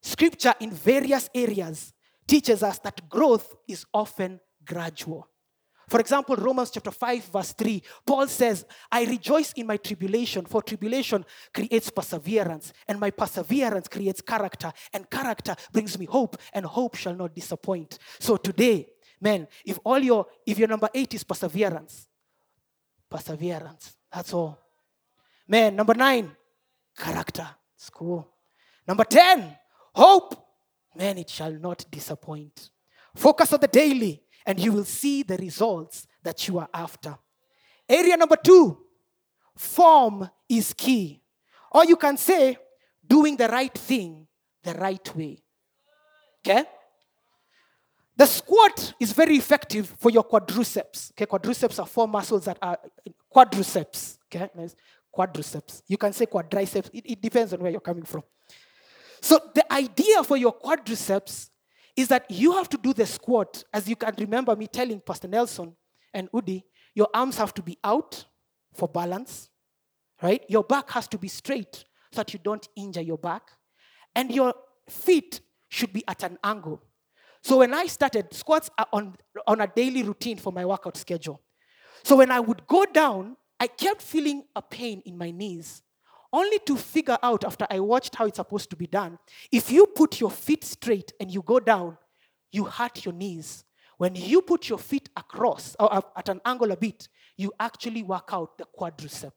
Scripture 0.00 0.54
in 0.60 0.70
various 0.70 1.28
areas 1.34 1.92
teaches 2.28 2.62
us 2.62 2.78
that 2.78 3.08
growth 3.08 3.56
is 3.66 3.84
often 3.92 4.38
gradual. 4.64 5.26
For 5.88 6.00
example, 6.00 6.36
Romans 6.36 6.70
chapter 6.70 6.90
5, 6.90 7.24
verse 7.26 7.52
3, 7.52 7.82
Paul 8.06 8.26
says, 8.26 8.64
I 8.90 9.04
rejoice 9.04 9.52
in 9.52 9.66
my 9.66 9.76
tribulation, 9.76 10.44
for 10.46 10.62
tribulation 10.62 11.24
creates 11.52 11.90
perseverance, 11.90 12.72
and 12.88 12.98
my 12.98 13.10
perseverance 13.10 13.88
creates 13.88 14.20
character, 14.20 14.72
and 14.92 15.08
character 15.10 15.54
brings 15.72 15.98
me 15.98 16.06
hope, 16.06 16.36
and 16.52 16.64
hope 16.64 16.96
shall 16.96 17.14
not 17.14 17.34
disappoint. 17.34 17.98
So 18.18 18.36
today, 18.36 18.88
man, 19.20 19.46
if 19.64 19.78
all 19.84 19.98
your 19.98 20.26
if 20.46 20.58
your 20.58 20.68
number 20.68 20.88
eight 20.94 21.14
is 21.14 21.24
perseverance, 21.24 22.08
perseverance, 23.10 23.94
that's 24.12 24.32
all. 24.32 24.58
Man, 25.46 25.76
number 25.76 25.94
nine, 25.94 26.34
character. 26.96 27.48
It's 27.76 27.90
cool. 27.90 28.30
Number 28.86 29.04
10, 29.04 29.56
hope. 29.94 30.40
Man, 30.96 31.18
it 31.18 31.28
shall 31.28 31.52
not 31.52 31.84
disappoint. 31.90 32.70
Focus 33.14 33.52
on 33.52 33.60
the 33.60 33.68
daily, 33.68 34.22
and 34.46 34.60
you 34.60 34.72
will 34.72 34.84
see 34.84 35.22
the 35.22 35.36
results 35.36 36.06
that 36.22 36.46
you 36.48 36.58
are 36.58 36.68
after. 36.72 37.16
Area 37.88 38.16
number 38.16 38.36
two, 38.36 38.78
form 39.56 40.28
is 40.48 40.72
key. 40.74 41.20
Or 41.70 41.84
you 41.84 41.96
can 41.96 42.16
say, 42.16 42.56
doing 43.06 43.36
the 43.36 43.48
right 43.48 43.76
thing 43.76 44.26
the 44.62 44.74
right 44.74 45.16
way. 45.16 45.38
Okay? 46.40 46.64
The 48.16 48.26
squat 48.26 48.94
is 49.00 49.12
very 49.12 49.36
effective 49.36 49.94
for 49.98 50.10
your 50.10 50.24
quadriceps. 50.24 51.10
Okay, 51.12 51.26
quadriceps 51.26 51.80
are 51.80 51.86
four 51.86 52.06
muscles 52.06 52.44
that 52.44 52.58
are 52.62 52.78
quadriceps. 53.34 54.18
Okay, 54.26 54.48
quadriceps. 55.16 55.82
You 55.88 55.96
can 55.96 56.12
say 56.12 56.26
quadriceps. 56.26 56.90
It, 56.92 57.10
it 57.10 57.20
depends 57.20 57.52
on 57.52 57.60
where 57.60 57.72
you're 57.72 57.80
coming 57.80 58.04
from. 58.04 58.22
So 59.20 59.40
the 59.54 59.72
idea 59.72 60.22
for 60.22 60.36
your 60.36 60.56
quadriceps 60.56 61.50
is 61.96 62.08
that 62.08 62.30
you 62.30 62.52
have 62.52 62.68
to 62.70 62.76
do 62.76 62.92
the 62.92 63.06
squat, 63.06 63.62
as 63.72 63.88
you 63.88 63.96
can 63.96 64.14
remember 64.18 64.54
me 64.56 64.66
telling 64.66 65.00
Pastor 65.00 65.28
Nelson 65.28 65.74
and 66.12 66.30
Udi, 66.32 66.62
your 66.94 67.08
arms 67.14 67.36
have 67.38 67.54
to 67.54 67.62
be 67.62 67.78
out 67.84 68.24
for 68.74 68.88
balance, 68.88 69.48
right? 70.22 70.44
Your 70.48 70.64
back 70.64 70.90
has 70.90 71.06
to 71.08 71.18
be 71.18 71.28
straight 71.28 71.84
so 72.12 72.16
that 72.16 72.32
you 72.32 72.40
don't 72.42 72.68
injure 72.76 73.00
your 73.00 73.18
back. 73.18 73.50
And 74.14 74.30
your 74.30 74.54
feet 74.88 75.40
should 75.68 75.92
be 75.92 76.04
at 76.06 76.22
an 76.22 76.38
angle. 76.42 76.82
So 77.42 77.58
when 77.58 77.74
I 77.74 77.86
started, 77.86 78.32
squats 78.32 78.70
are 78.78 78.86
on, 78.92 79.16
on 79.46 79.60
a 79.60 79.66
daily 79.66 80.02
routine 80.02 80.38
for 80.38 80.52
my 80.52 80.64
workout 80.64 80.96
schedule. 80.96 81.42
So 82.02 82.16
when 82.16 82.30
I 82.30 82.40
would 82.40 82.66
go 82.66 82.84
down, 82.84 83.36
I 83.60 83.66
kept 83.66 84.02
feeling 84.02 84.44
a 84.54 84.62
pain 84.62 85.02
in 85.04 85.16
my 85.16 85.30
knees, 85.30 85.82
only 86.34 86.58
to 86.66 86.76
figure 86.76 87.16
out 87.22 87.44
after 87.44 87.64
I 87.70 87.78
watched 87.78 88.16
how 88.16 88.26
it's 88.26 88.36
supposed 88.36 88.68
to 88.70 88.76
be 88.76 88.88
done. 88.88 89.18
If 89.52 89.70
you 89.70 89.86
put 89.86 90.20
your 90.20 90.32
feet 90.32 90.64
straight 90.64 91.12
and 91.20 91.30
you 91.30 91.42
go 91.42 91.60
down, 91.60 91.96
you 92.50 92.64
hurt 92.64 93.04
your 93.04 93.14
knees. 93.14 93.64
When 93.98 94.16
you 94.16 94.42
put 94.42 94.68
your 94.68 94.78
feet 94.78 95.08
across 95.16 95.76
or 95.78 96.02
at 96.16 96.28
an 96.28 96.40
angle 96.44 96.72
a 96.72 96.76
bit, 96.76 97.08
you 97.36 97.52
actually 97.60 98.02
work 98.02 98.30
out 98.32 98.58
the 98.58 98.66
quadricep. 98.76 99.30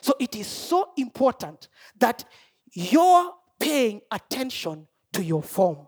So 0.00 0.14
it 0.18 0.34
is 0.34 0.46
so 0.46 0.92
important 0.96 1.68
that 1.98 2.24
you're 2.72 3.32
paying 3.58 4.00
attention 4.10 4.88
to 5.12 5.22
your 5.22 5.42
form. 5.42 5.86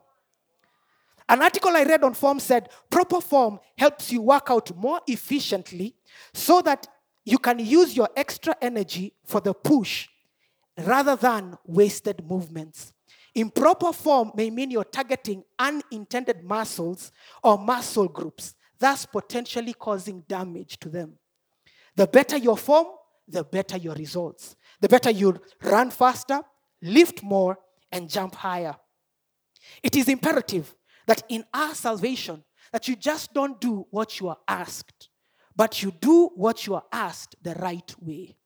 An 1.30 1.40
article 1.40 1.74
I 1.74 1.84
read 1.84 2.04
on 2.04 2.12
form 2.12 2.38
said 2.38 2.68
proper 2.90 3.22
form 3.22 3.58
helps 3.78 4.12
you 4.12 4.20
work 4.20 4.50
out 4.50 4.76
more 4.76 5.00
efficiently 5.06 5.94
so 6.34 6.60
that 6.60 6.86
you 7.24 7.38
can 7.38 7.58
use 7.58 7.96
your 7.96 8.10
extra 8.16 8.54
energy 8.60 9.14
for 9.24 9.40
the 9.40 9.54
push 9.54 10.08
rather 10.78 11.16
than 11.16 11.56
wasted 11.66 12.24
movements. 12.26 12.92
Improper 13.34 13.92
form 13.92 14.32
may 14.34 14.50
mean 14.50 14.70
you're 14.70 14.84
targeting 14.84 15.42
unintended 15.58 16.44
muscles 16.44 17.12
or 17.42 17.58
muscle 17.58 18.08
groups, 18.08 18.54
thus 18.78 19.06
potentially 19.06 19.72
causing 19.72 20.20
damage 20.28 20.78
to 20.80 20.88
them. 20.88 21.14
The 21.96 22.06
better 22.06 22.36
your 22.36 22.56
form, 22.56 22.86
the 23.28 23.44
better 23.44 23.76
your 23.76 23.94
results. 23.94 24.56
The 24.80 24.88
better 24.88 25.10
you 25.10 25.40
run 25.62 25.90
faster, 25.90 26.40
lift 26.82 27.22
more, 27.22 27.58
and 27.90 28.08
jump 28.08 28.34
higher. 28.34 28.74
It 29.82 29.96
is 29.96 30.08
imperative 30.08 30.74
that 31.06 31.22
in 31.28 31.44
our 31.54 31.74
salvation, 31.74 32.44
that 32.72 32.88
you 32.88 32.96
just 32.96 33.32
don't 33.34 33.60
do 33.60 33.86
what 33.90 34.18
you 34.18 34.28
are 34.28 34.38
asked, 34.48 35.08
but 35.54 35.82
you 35.82 35.92
do 36.00 36.30
what 36.34 36.66
you 36.66 36.74
are 36.74 36.84
asked 36.90 37.36
the 37.42 37.54
right 37.54 37.94
way. 38.00 38.36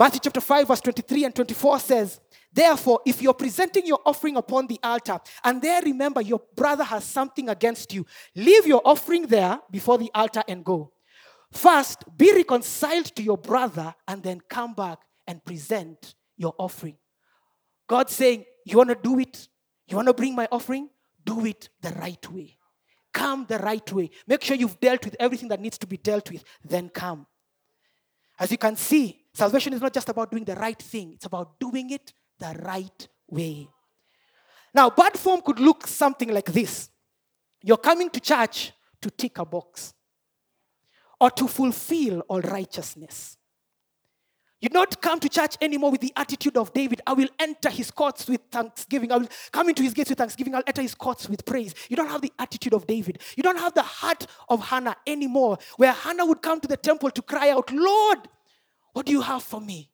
Matthew 0.00 0.20
chapter 0.24 0.40
5, 0.40 0.66
verse 0.68 0.80
23 0.80 1.24
and 1.24 1.34
24 1.34 1.78
says, 1.78 2.20
Therefore, 2.50 3.00
if 3.04 3.20
you're 3.20 3.34
presenting 3.34 3.86
your 3.86 4.00
offering 4.06 4.36
upon 4.36 4.66
the 4.66 4.80
altar, 4.82 5.20
and 5.44 5.60
there 5.60 5.82
remember 5.82 6.22
your 6.22 6.40
brother 6.56 6.84
has 6.84 7.04
something 7.04 7.50
against 7.50 7.92
you, 7.92 8.06
leave 8.34 8.66
your 8.66 8.80
offering 8.82 9.26
there 9.26 9.60
before 9.70 9.98
the 9.98 10.10
altar 10.14 10.42
and 10.48 10.64
go. 10.64 10.90
First, 11.52 12.04
be 12.16 12.32
reconciled 12.34 13.14
to 13.14 13.22
your 13.22 13.36
brother, 13.36 13.94
and 14.08 14.22
then 14.22 14.40
come 14.48 14.72
back 14.72 15.00
and 15.26 15.44
present 15.44 16.14
your 16.38 16.54
offering. 16.58 16.96
God 17.86 18.08
saying, 18.08 18.46
You 18.64 18.78
want 18.78 18.88
to 18.88 18.98
do 19.00 19.18
it? 19.18 19.48
You 19.86 19.96
want 19.96 20.08
to 20.08 20.14
bring 20.14 20.34
my 20.34 20.48
offering? 20.50 20.88
do 21.24 21.46
it 21.46 21.68
the 21.80 21.90
right 21.90 22.32
way. 22.32 22.56
Come 23.12 23.46
the 23.48 23.58
right 23.58 23.92
way. 23.92 24.10
Make 24.26 24.44
sure 24.44 24.56
you've 24.56 24.80
dealt 24.80 25.04
with 25.04 25.16
everything 25.18 25.48
that 25.48 25.60
needs 25.60 25.78
to 25.78 25.86
be 25.86 25.96
dealt 25.96 26.30
with, 26.30 26.44
then 26.64 26.88
come. 26.88 27.26
As 28.38 28.50
you 28.50 28.58
can 28.58 28.76
see, 28.76 29.19
salvation 29.32 29.72
is 29.72 29.80
not 29.80 29.92
just 29.92 30.08
about 30.08 30.30
doing 30.30 30.44
the 30.44 30.56
right 30.56 30.80
thing, 30.80 31.12
it's 31.14 31.26
about 31.26 31.58
doing 31.58 31.90
it 31.90 32.12
the 32.38 32.54
right 32.62 33.08
way. 33.28 33.68
Now, 34.74 34.90
bad 34.90 35.18
form 35.18 35.40
could 35.42 35.58
look 35.58 35.86
something 35.86 36.32
like 36.32 36.52
this 36.52 36.90
You're 37.62 37.76
coming 37.76 38.10
to 38.10 38.20
church 38.20 38.72
to 39.02 39.10
tick 39.10 39.38
a 39.38 39.44
box 39.44 39.94
or 41.20 41.30
to 41.30 41.46
fulfill 41.46 42.20
all 42.28 42.40
righteousness. 42.40 43.36
You 44.60 44.68
don't 44.68 45.00
come 45.00 45.18
to 45.20 45.28
church 45.28 45.56
anymore 45.62 45.90
with 45.90 46.02
the 46.02 46.12
attitude 46.14 46.56
of 46.58 46.72
David. 46.74 47.00
I 47.06 47.14
will 47.14 47.28
enter 47.38 47.70
his 47.70 47.90
courts 47.90 48.28
with 48.28 48.42
thanksgiving. 48.50 49.10
I 49.10 49.16
will 49.16 49.28
come 49.50 49.70
into 49.70 49.82
his 49.82 49.94
gates 49.94 50.10
with 50.10 50.18
thanksgiving. 50.18 50.54
I'll 50.54 50.62
enter 50.66 50.82
his 50.82 50.94
courts 50.94 51.30
with 51.30 51.46
praise. 51.46 51.74
You 51.88 51.96
don't 51.96 52.10
have 52.10 52.20
the 52.20 52.32
attitude 52.38 52.74
of 52.74 52.86
David. 52.86 53.22
You 53.36 53.42
don't 53.42 53.58
have 53.58 53.72
the 53.72 53.82
heart 53.82 54.26
of 54.50 54.62
Hannah 54.62 54.96
anymore, 55.06 55.58
where 55.76 55.92
Hannah 55.92 56.26
would 56.26 56.42
come 56.42 56.60
to 56.60 56.68
the 56.68 56.76
temple 56.76 57.10
to 57.10 57.22
cry 57.22 57.50
out, 57.50 57.72
Lord, 57.72 58.18
what 58.92 59.06
do 59.06 59.12
you 59.12 59.20
have 59.20 59.42
for 59.42 59.60
me? 59.60 59.90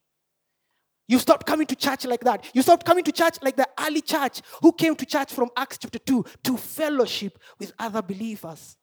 You 1.09 1.19
stopped 1.19 1.47
coming 1.47 1.67
to 1.69 1.77
church 1.77 2.05
like 2.05 2.25
that. 2.25 2.45
You 2.53 2.63
stopped 2.63 2.85
coming 2.85 3.05
to 3.05 3.13
church 3.13 3.37
like 3.43 3.57
the 3.57 3.69
early 3.79 4.01
church 4.01 4.43
who 4.61 4.73
came 4.73 4.97
to 4.97 5.07
church 5.07 5.33
from 5.33 5.51
Acts 5.57 5.79
chapter 5.79 6.01
2 6.01 6.25
to 6.45 6.57
fellowship 6.57 7.39
with 7.59 7.73
other 7.79 8.03
believers. 8.03 8.77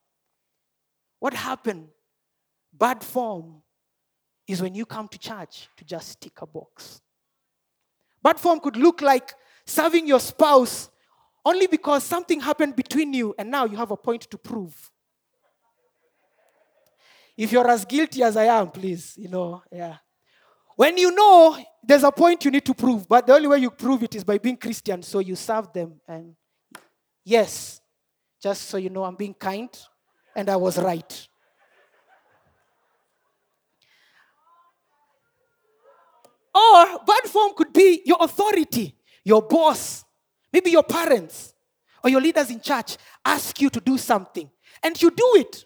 What 1.18 1.34
happened? 1.34 1.88
Bad 2.72 3.04
form 3.04 3.62
is 4.46 4.62
when 4.62 4.74
you 4.74 4.86
come 4.86 5.08
to 5.08 5.18
church 5.18 5.68
to 5.76 5.84
just 5.84 6.20
tick 6.20 6.40
a 6.40 6.46
box. 6.46 7.00
Bad 8.22 8.40
form 8.40 8.58
could 8.60 8.76
look 8.76 9.02
like 9.02 9.34
serving 9.66 10.06
your 10.06 10.20
spouse 10.20 10.90
only 11.44 11.66
because 11.66 12.04
something 12.04 12.40
happened 12.40 12.74
between 12.74 13.12
you 13.12 13.34
and 13.38 13.50
now 13.50 13.66
you 13.66 13.76
have 13.76 13.90
a 13.90 13.96
point 13.96 14.22
to 14.22 14.38
prove. 14.38 14.90
If 17.36 17.52
you're 17.52 17.68
as 17.68 17.84
guilty 17.84 18.22
as 18.22 18.36
I 18.36 18.44
am, 18.44 18.70
please, 18.70 19.14
you 19.16 19.28
know, 19.28 19.62
yeah. 19.70 19.96
When 20.76 20.96
you 20.96 21.14
know 21.14 21.56
there's 21.82 22.02
a 22.02 22.10
point 22.10 22.44
you 22.44 22.50
need 22.50 22.64
to 22.64 22.74
prove, 22.74 23.08
but 23.08 23.26
the 23.26 23.34
only 23.34 23.48
way 23.48 23.58
you 23.58 23.70
prove 23.70 24.02
it 24.02 24.14
is 24.14 24.24
by 24.24 24.38
being 24.38 24.56
Christian, 24.56 25.02
so 25.02 25.20
you 25.20 25.36
serve 25.36 25.72
them. 25.72 26.00
And 26.08 26.34
yes, 27.24 27.80
just 28.42 28.62
so 28.62 28.76
you 28.76 28.90
know, 28.90 29.04
I'm 29.04 29.14
being 29.14 29.34
kind 29.34 29.68
and 30.34 30.48
I 30.48 30.56
was 30.56 30.78
right. 30.78 31.28
Or 36.54 37.00
bad 37.04 37.24
form 37.24 37.52
could 37.56 37.72
be 37.72 38.02
your 38.04 38.18
authority, 38.20 38.96
your 39.24 39.42
boss, 39.42 40.04
maybe 40.52 40.70
your 40.70 40.84
parents 40.84 41.52
or 42.02 42.10
your 42.10 42.20
leaders 42.20 42.50
in 42.50 42.60
church 42.60 42.96
ask 43.24 43.60
you 43.60 43.70
to 43.70 43.80
do 43.80 43.98
something 43.98 44.48
and 44.82 45.00
you 45.00 45.10
do 45.10 45.32
it. 45.36 45.64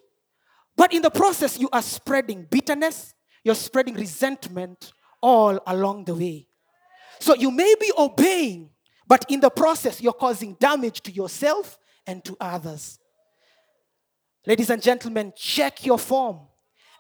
But 0.76 0.94
in 0.94 1.02
the 1.02 1.10
process, 1.10 1.58
you 1.58 1.68
are 1.72 1.82
spreading 1.82 2.46
bitterness, 2.48 3.14
you're 3.42 3.54
spreading 3.54 3.94
resentment 3.94 4.92
all 5.20 5.60
along 5.66 6.04
the 6.04 6.14
way. 6.14 6.46
So 7.20 7.34
you 7.34 7.50
may 7.50 7.74
be 7.80 7.90
obeying, 7.98 8.70
but 9.06 9.24
in 9.28 9.40
the 9.40 9.50
process, 9.50 10.00
you're 10.00 10.12
causing 10.12 10.54
damage 10.54 11.00
to 11.02 11.12
yourself 11.12 11.78
and 12.06 12.24
to 12.24 12.36
others. 12.40 12.98
Ladies 14.46 14.70
and 14.70 14.80
gentlemen, 14.80 15.32
check 15.36 15.84
your 15.84 15.98
form 15.98 16.40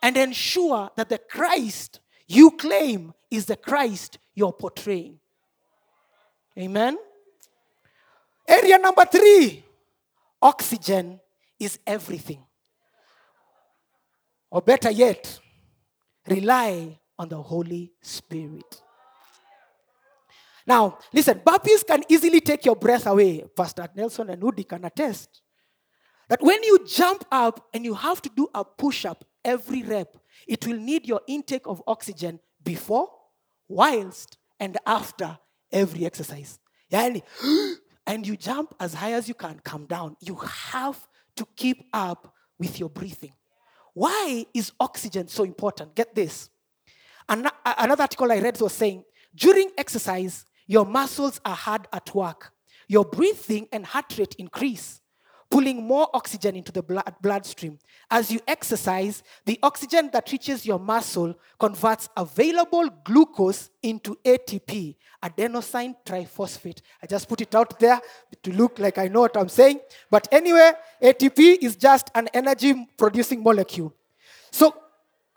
and 0.02 0.16
ensure 0.16 0.90
that 0.96 1.08
the 1.08 1.18
Christ 1.18 2.00
you 2.26 2.50
claim 2.50 3.14
is 3.30 3.46
the 3.46 3.56
Christ 3.56 4.18
you're 4.34 4.52
portraying. 4.52 5.18
Amen. 6.58 6.98
Area 8.46 8.78
number 8.78 9.04
three 9.04 9.64
oxygen 10.40 11.20
is 11.58 11.78
everything. 11.86 12.44
Or 14.50 14.62
better 14.62 14.90
yet, 14.90 15.40
rely 16.26 16.98
on 17.18 17.28
the 17.28 17.40
Holy 17.40 17.92
Spirit. 18.00 18.82
Now, 20.66 20.98
listen, 21.12 21.40
burpees 21.40 21.86
can 21.86 22.04
easily 22.08 22.40
take 22.40 22.64
your 22.66 22.76
breath 22.76 23.06
away. 23.06 23.44
Pastor 23.56 23.88
Nelson 23.94 24.28
and 24.28 24.42
Udi 24.42 24.68
can 24.68 24.84
attest 24.84 25.40
that 26.28 26.42
when 26.42 26.62
you 26.62 26.84
jump 26.86 27.24
up 27.32 27.68
and 27.72 27.84
you 27.84 27.94
have 27.94 28.20
to 28.20 28.30
do 28.36 28.48
a 28.54 28.64
push 28.64 29.06
up 29.06 29.24
every 29.44 29.82
rep, 29.82 30.16
it 30.46 30.66
will 30.66 30.76
need 30.76 31.06
your 31.06 31.22
intake 31.26 31.66
of 31.66 31.82
oxygen 31.86 32.38
before, 32.62 33.08
whilst, 33.66 34.36
and 34.60 34.76
after 34.86 35.38
every 35.72 36.04
exercise. 36.04 36.58
Yani, 36.92 37.22
and 38.06 38.26
you 38.26 38.36
jump 38.36 38.74
as 38.78 38.94
high 38.94 39.12
as 39.12 39.26
you 39.26 39.34
can, 39.34 39.58
come 39.64 39.86
down. 39.86 40.16
You 40.20 40.34
have 40.34 41.06
to 41.36 41.46
keep 41.56 41.86
up 41.94 42.34
with 42.58 42.78
your 42.78 42.90
breathing. 42.90 43.32
Why 43.94 44.44
is 44.52 44.72
oxygen 44.78 45.28
so 45.28 45.44
important? 45.44 45.94
Get 45.94 46.14
this. 46.14 46.50
Another 47.28 48.02
article 48.02 48.32
I 48.32 48.38
read 48.38 48.60
was 48.60 48.72
saying 48.72 49.04
during 49.34 49.70
exercise, 49.76 50.44
your 50.66 50.84
muscles 50.84 51.40
are 51.44 51.54
hard 51.54 51.86
at 51.92 52.14
work. 52.14 52.52
Your 52.88 53.04
breathing 53.04 53.68
and 53.72 53.84
heart 53.84 54.16
rate 54.18 54.34
increase 54.38 55.00
pulling 55.50 55.86
more 55.86 56.08
oxygen 56.12 56.56
into 56.56 56.72
the 56.72 56.82
blood, 56.82 57.14
bloodstream. 57.22 57.78
As 58.10 58.30
you 58.30 58.40
exercise, 58.46 59.22
the 59.46 59.58
oxygen 59.62 60.10
that 60.12 60.30
reaches 60.30 60.66
your 60.66 60.78
muscle 60.78 61.34
converts 61.58 62.08
available 62.16 62.88
glucose 63.04 63.70
into 63.82 64.16
ATP, 64.24 64.96
adenosine 65.22 65.94
triphosphate. 66.04 66.80
I 67.02 67.06
just 67.06 67.28
put 67.28 67.40
it 67.40 67.54
out 67.54 67.78
there 67.78 68.00
to 68.42 68.52
look 68.52 68.78
like 68.78 68.98
I 68.98 69.08
know 69.08 69.20
what 69.20 69.36
I'm 69.36 69.48
saying. 69.48 69.80
But 70.10 70.28
anyway, 70.30 70.72
ATP 71.02 71.58
is 71.62 71.76
just 71.76 72.10
an 72.14 72.28
energy 72.34 72.86
producing 72.96 73.42
molecule. 73.42 73.94
So, 74.50 74.74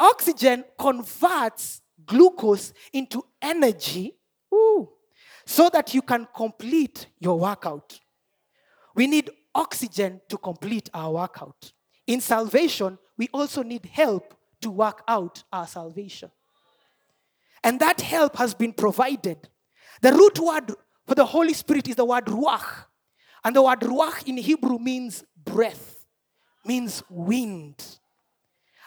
oxygen 0.02 0.66
converts 0.78 1.82
glucose 2.06 2.74
into 2.92 3.24
energy 3.42 4.16
ooh, 4.54 4.90
so 5.46 5.70
that 5.70 5.94
you 5.94 6.02
can 6.02 6.28
complete 6.36 7.08
your 7.20 7.40
workout. 7.40 8.00
We 8.96 9.08
need 9.08 9.30
oxygen 9.54 10.20
to 10.28 10.38
complete 10.38 10.90
our 10.94 11.12
workout. 11.12 11.72
In 12.08 12.20
salvation, 12.20 12.98
we 13.18 13.30
also 13.34 13.64
need 13.64 13.86
help 13.86 14.34
to 14.62 14.72
work 14.72 15.04
out 15.08 15.44
our 15.54 15.68
salvation. 15.68 16.32
And 17.64 17.80
that 17.80 18.02
help 18.02 18.38
has 18.38 18.54
been 18.54 18.74
provided. 18.74 19.48
The 20.02 20.12
root 20.12 20.40
word 20.40 20.74
for 21.06 21.16
the 21.16 21.26
Holy 21.26 21.54
Spirit 21.54 21.88
is 21.88 21.96
the 21.96 22.06
word 22.06 22.26
ruach. 22.26 22.86
And 23.44 23.56
the 23.56 23.62
word 23.62 23.82
ruach 23.82 24.28
in 24.28 24.38
Hebrew 24.38 24.80
means 24.80 25.24
breath, 25.44 26.06
means 26.66 27.04
wind. 27.10 28.00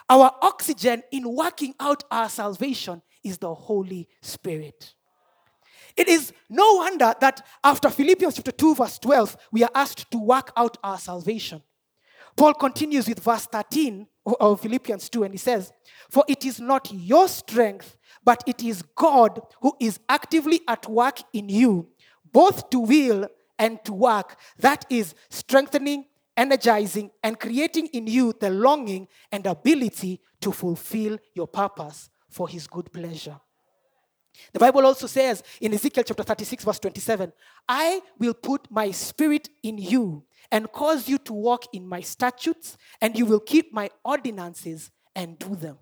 Our 0.09 0.31
oxygen 0.41 1.03
in 1.11 1.33
working 1.33 1.73
out 1.79 2.03
our 2.11 2.29
salvation 2.29 3.01
is 3.23 3.37
the 3.39 3.53
Holy 3.53 4.07
Spirit. 4.21 4.93
It 5.97 6.07
is 6.07 6.33
no 6.49 6.75
wonder 6.75 7.13
that 7.21 7.45
after 7.63 7.89
Philippians 7.89 8.35
chapter 8.35 8.51
2, 8.51 8.75
verse 8.75 8.99
12, 8.99 9.37
we 9.51 9.63
are 9.63 9.71
asked 9.73 10.11
to 10.11 10.17
work 10.17 10.51
out 10.57 10.77
our 10.83 10.97
salvation. 10.97 11.61
Paul 12.35 12.53
continues 12.53 13.07
with 13.07 13.21
verse 13.21 13.45
13 13.45 14.05
of 14.39 14.59
Philippians 14.59 15.09
2, 15.09 15.23
and 15.23 15.33
he 15.33 15.37
says, 15.37 15.71
For 16.09 16.25
it 16.27 16.45
is 16.45 16.59
not 16.59 16.91
your 16.91 17.27
strength, 17.27 17.95
but 18.23 18.43
it 18.45 18.61
is 18.61 18.81
God 18.95 19.39
who 19.61 19.73
is 19.79 19.99
actively 20.09 20.61
at 20.67 20.87
work 20.89 21.19
in 21.31 21.47
you, 21.47 21.87
both 22.31 22.69
to 22.71 22.79
will 22.79 23.29
and 23.57 23.83
to 23.85 23.93
work. 23.93 24.37
That 24.59 24.85
is 24.89 25.15
strengthening, 25.29 26.05
energizing, 26.37 27.11
and 27.23 27.39
creating 27.39 27.87
in 27.87 28.07
you 28.07 28.33
the 28.39 28.49
longing 28.49 29.07
and 29.31 29.45
ability 29.45 30.21
to 30.41 30.51
fulfill 30.51 31.17
your 31.33 31.47
purpose 31.47 32.09
for 32.29 32.47
his 32.47 32.67
good 32.67 32.91
pleasure. 32.91 33.39
The 34.51 34.59
Bible 34.59 34.85
also 34.85 35.07
says 35.07 35.43
in 35.61 35.73
Ezekiel 35.73 36.03
chapter 36.03 36.23
36, 36.23 36.65
verse 36.65 36.79
27, 36.79 37.31
I 37.69 38.01
will 38.19 38.33
put 38.33 38.69
my 38.69 38.91
spirit 38.91 39.49
in 39.63 39.77
you 39.77 40.25
and 40.51 40.71
cause 40.71 41.07
you 41.07 41.17
to 41.19 41.33
walk 41.33 41.65
in 41.73 41.87
my 41.87 42.01
statutes, 42.01 42.77
and 43.01 43.17
you 43.17 43.25
will 43.25 43.39
keep 43.39 43.73
my 43.73 43.89
ordinances 44.03 44.91
and 45.15 45.39
do 45.39 45.55
them. 45.55 45.77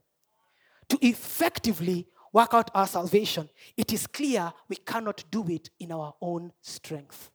To 0.90 0.98
effectively 1.02 2.08
work 2.32 2.54
out 2.54 2.72
our 2.74 2.88
salvation, 2.88 3.50
it 3.76 3.92
is 3.92 4.08
clear 4.08 4.54
we 4.70 4.78
cannot 4.78 5.24
do 5.32 5.46
it 5.50 5.70
in 5.80 5.92
our 5.92 6.14
own 6.22 6.54
strength. 6.62 7.32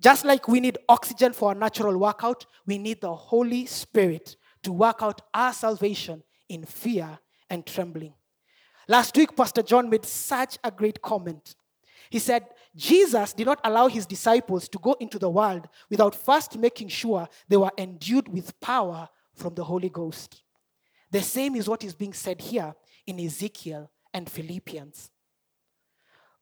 Just 0.00 0.24
like 0.24 0.48
we 0.48 0.60
need 0.60 0.78
oxygen 0.88 1.32
for 1.32 1.52
a 1.52 1.54
natural 1.54 1.96
workout, 1.98 2.46
we 2.66 2.78
need 2.78 3.00
the 3.00 3.14
Holy 3.14 3.66
Spirit 3.66 4.36
to 4.62 4.72
work 4.72 5.02
out 5.02 5.20
our 5.34 5.52
salvation 5.52 6.22
in 6.48 6.64
fear 6.64 7.18
and 7.50 7.66
trembling. 7.66 8.14
Last 8.88 9.16
week, 9.16 9.36
Pastor 9.36 9.62
John 9.62 9.90
made 9.90 10.06
such 10.06 10.58
a 10.64 10.70
great 10.70 11.02
comment. 11.02 11.54
He 12.08 12.18
said, 12.18 12.46
Jesus 12.74 13.32
did 13.32 13.46
not 13.46 13.60
allow 13.62 13.88
his 13.88 14.06
disciples 14.06 14.68
to 14.70 14.78
go 14.78 14.96
into 15.00 15.18
the 15.18 15.30
world 15.30 15.68
without 15.90 16.14
first 16.14 16.56
making 16.58 16.88
sure 16.88 17.28
they 17.48 17.56
were 17.56 17.70
endued 17.78 18.28
with 18.28 18.58
power 18.60 19.08
from 19.34 19.54
the 19.54 19.64
Holy 19.64 19.88
Ghost. 19.88 20.42
The 21.10 21.22
same 21.22 21.56
is 21.56 21.68
what 21.68 21.84
is 21.84 21.94
being 21.94 22.12
said 22.12 22.40
here 22.40 22.74
in 23.06 23.20
Ezekiel 23.20 23.90
and 24.14 24.30
Philippians. 24.30 25.10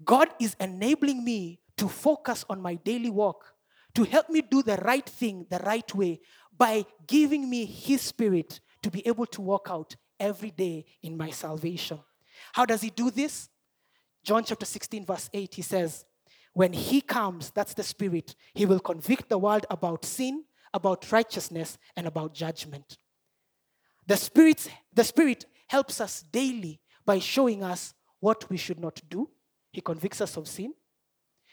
God 0.04 0.28
is 0.38 0.56
enabling 0.60 1.24
me 1.24 1.60
to 1.78 1.88
focus 1.88 2.44
on 2.48 2.60
my 2.60 2.74
daily 2.74 3.10
walk, 3.10 3.54
to 3.94 4.04
help 4.04 4.28
me 4.28 4.42
do 4.42 4.62
the 4.62 4.76
right 4.76 5.08
thing 5.08 5.46
the 5.50 5.58
right 5.58 5.94
way 5.94 6.20
by 6.56 6.84
giving 7.06 7.48
me 7.48 7.64
His 7.64 8.02
Spirit 8.02 8.60
to 8.82 8.90
be 8.90 9.06
able 9.06 9.26
to 9.26 9.40
walk 9.40 9.68
out 9.70 9.96
every 10.20 10.50
day 10.50 10.84
in 11.02 11.16
my 11.16 11.30
salvation. 11.30 11.98
How 12.52 12.64
does 12.64 12.80
he 12.80 12.90
do 12.90 13.10
this? 13.10 13.48
John 14.24 14.44
chapter 14.44 14.66
16, 14.66 15.06
verse 15.06 15.30
8, 15.32 15.54
he 15.54 15.62
says, 15.62 16.04
when 16.52 16.72
he 16.72 17.00
comes, 17.00 17.50
that's 17.50 17.74
the 17.74 17.82
Spirit, 17.82 18.34
he 18.54 18.66
will 18.66 18.80
convict 18.80 19.28
the 19.28 19.38
world 19.38 19.66
about 19.70 20.04
sin, 20.04 20.44
about 20.74 21.10
righteousness, 21.12 21.78
and 21.96 22.06
about 22.06 22.34
judgment. 22.34 22.98
The 24.06 24.16
Spirit, 24.16 24.68
the 24.92 25.04
Spirit 25.04 25.44
helps 25.68 26.00
us 26.00 26.22
daily 26.22 26.80
by 27.04 27.20
showing 27.20 27.62
us 27.62 27.94
what 28.20 28.48
we 28.50 28.56
should 28.56 28.80
not 28.80 29.00
do. 29.08 29.30
He 29.72 29.80
convicts 29.80 30.20
us 30.20 30.36
of 30.36 30.48
sin. 30.48 30.74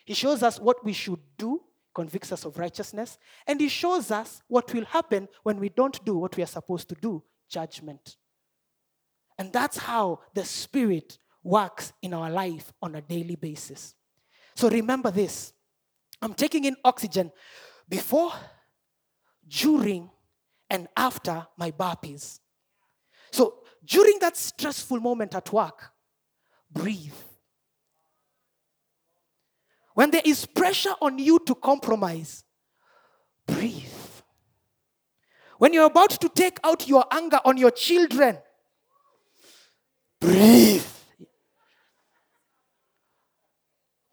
He 0.05 0.13
shows 0.13 0.43
us 0.43 0.59
what 0.59 0.83
we 0.85 0.93
should 0.93 1.19
do, 1.37 1.61
convicts 1.93 2.31
us 2.31 2.45
of 2.45 2.57
righteousness. 2.57 3.17
And 3.47 3.59
He 3.59 3.69
shows 3.69 4.11
us 4.11 4.41
what 4.47 4.73
will 4.73 4.85
happen 4.85 5.27
when 5.43 5.59
we 5.59 5.69
don't 5.69 6.03
do 6.05 6.17
what 6.17 6.37
we 6.37 6.43
are 6.43 6.47
supposed 6.47 6.87
to 6.89 6.95
do 6.95 7.23
judgment. 7.49 8.17
And 9.37 9.51
that's 9.51 9.77
how 9.77 10.21
the 10.33 10.45
Spirit 10.45 11.17
works 11.43 11.93
in 12.01 12.13
our 12.13 12.29
life 12.29 12.71
on 12.81 12.95
a 12.95 13.01
daily 13.01 13.35
basis. 13.35 13.95
So 14.55 14.69
remember 14.69 15.11
this 15.11 15.53
I'm 16.21 16.33
taking 16.33 16.65
in 16.65 16.75
oxygen 16.83 17.31
before, 17.87 18.31
during, 19.47 20.09
and 20.69 20.87
after 20.95 21.45
my 21.57 21.71
burpees. 21.71 22.39
So 23.31 23.63
during 23.83 24.19
that 24.19 24.37
stressful 24.37 24.99
moment 24.99 25.35
at 25.35 25.51
work, 25.51 25.91
breathe. 26.71 27.13
When 29.95 30.11
there 30.11 30.21
is 30.25 30.45
pressure 30.45 30.93
on 31.01 31.17
you 31.17 31.39
to 31.47 31.55
compromise, 31.55 32.43
breathe. 33.47 33.87
When 35.57 35.73
you're 35.73 35.85
about 35.85 36.11
to 36.21 36.29
take 36.29 36.59
out 36.65 36.85
your 36.87 37.05
anger 37.09 37.39
on 37.45 37.55
your 37.57 37.71
children, 37.71 38.37
breathe. 40.19 40.85